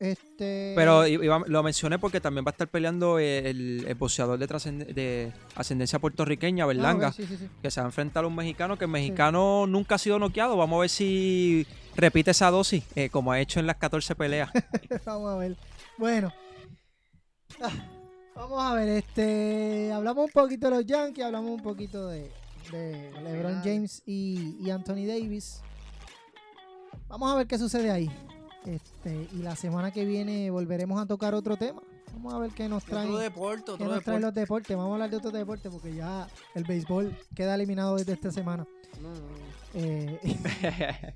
[0.00, 0.72] este.
[0.76, 5.98] Pero iba- lo mencioné porque también va a estar peleando el, el boxeador de, ascendencia
[5.98, 7.48] puertorriqueña, Ah, Berlanga, sí, sí, sí.
[7.62, 10.56] que se va a enfrentar a un mexicano, que el mexicano nunca ha sido noqueado.
[10.56, 14.50] Vamos a ver si repite esa dosis, eh, como ha hecho en las 14 peleas.
[15.04, 15.56] vamos a ver.
[15.96, 16.32] Bueno.
[17.60, 17.70] Ah,
[18.36, 19.90] vamos a ver, este.
[19.92, 22.30] Hablamos un poquito de los Yankees, hablamos un poquito de,
[22.70, 25.60] de LeBron James y, y Anthony Davis.
[27.08, 28.08] Vamos a ver qué sucede ahí.
[28.66, 31.80] Este, y la semana que viene volveremos a tocar otro tema.
[32.14, 33.08] Vamos a ver qué nos traen.
[33.08, 34.20] Otro deporte, ¿Qué otro nos traen deporte.
[34.20, 34.76] los deportes?
[34.76, 38.66] Vamos a hablar de otro deporte porque ya el béisbol queda eliminado desde esta semana.
[39.00, 39.48] No, no, no.
[39.74, 40.18] Eh,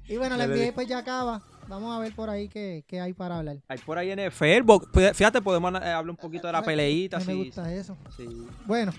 [0.09, 1.43] y bueno, la NBA pues ya acaba.
[1.69, 3.57] Vamos a ver por ahí qué, qué hay para hablar.
[3.69, 4.83] Hay por ahí NFL, bo-
[5.15, 7.17] fíjate, podemos eh, hablar un poquito de la peleita.
[7.17, 7.97] A mí me sí, gusta eso.
[8.17, 8.27] sí.
[8.67, 8.93] Bueno,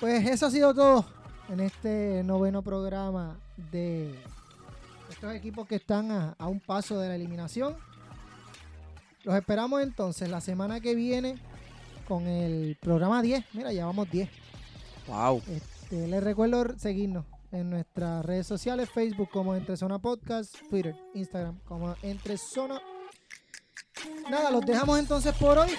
[0.00, 1.06] pues eso ha sido todo
[1.48, 3.38] en este noveno programa
[3.72, 4.14] de
[5.16, 7.74] estos equipos que están a, a un paso de la eliminación.
[9.24, 11.40] Los esperamos entonces la semana que viene
[12.06, 13.46] con el programa 10.
[13.54, 14.28] Mira, ya vamos 10.
[15.08, 15.42] Wow.
[15.48, 21.60] Este, les recuerdo seguirnos en nuestras redes sociales, Facebook como Entre Zona Podcast, Twitter, Instagram
[21.64, 22.78] como Entre Zona.
[24.30, 25.70] Nada, los dejamos entonces por hoy.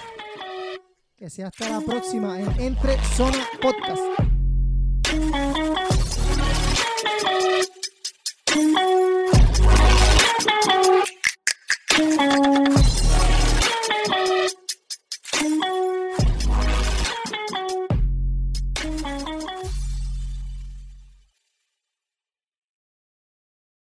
[1.16, 4.02] Que sea hasta la próxima en Entre Zona Podcast.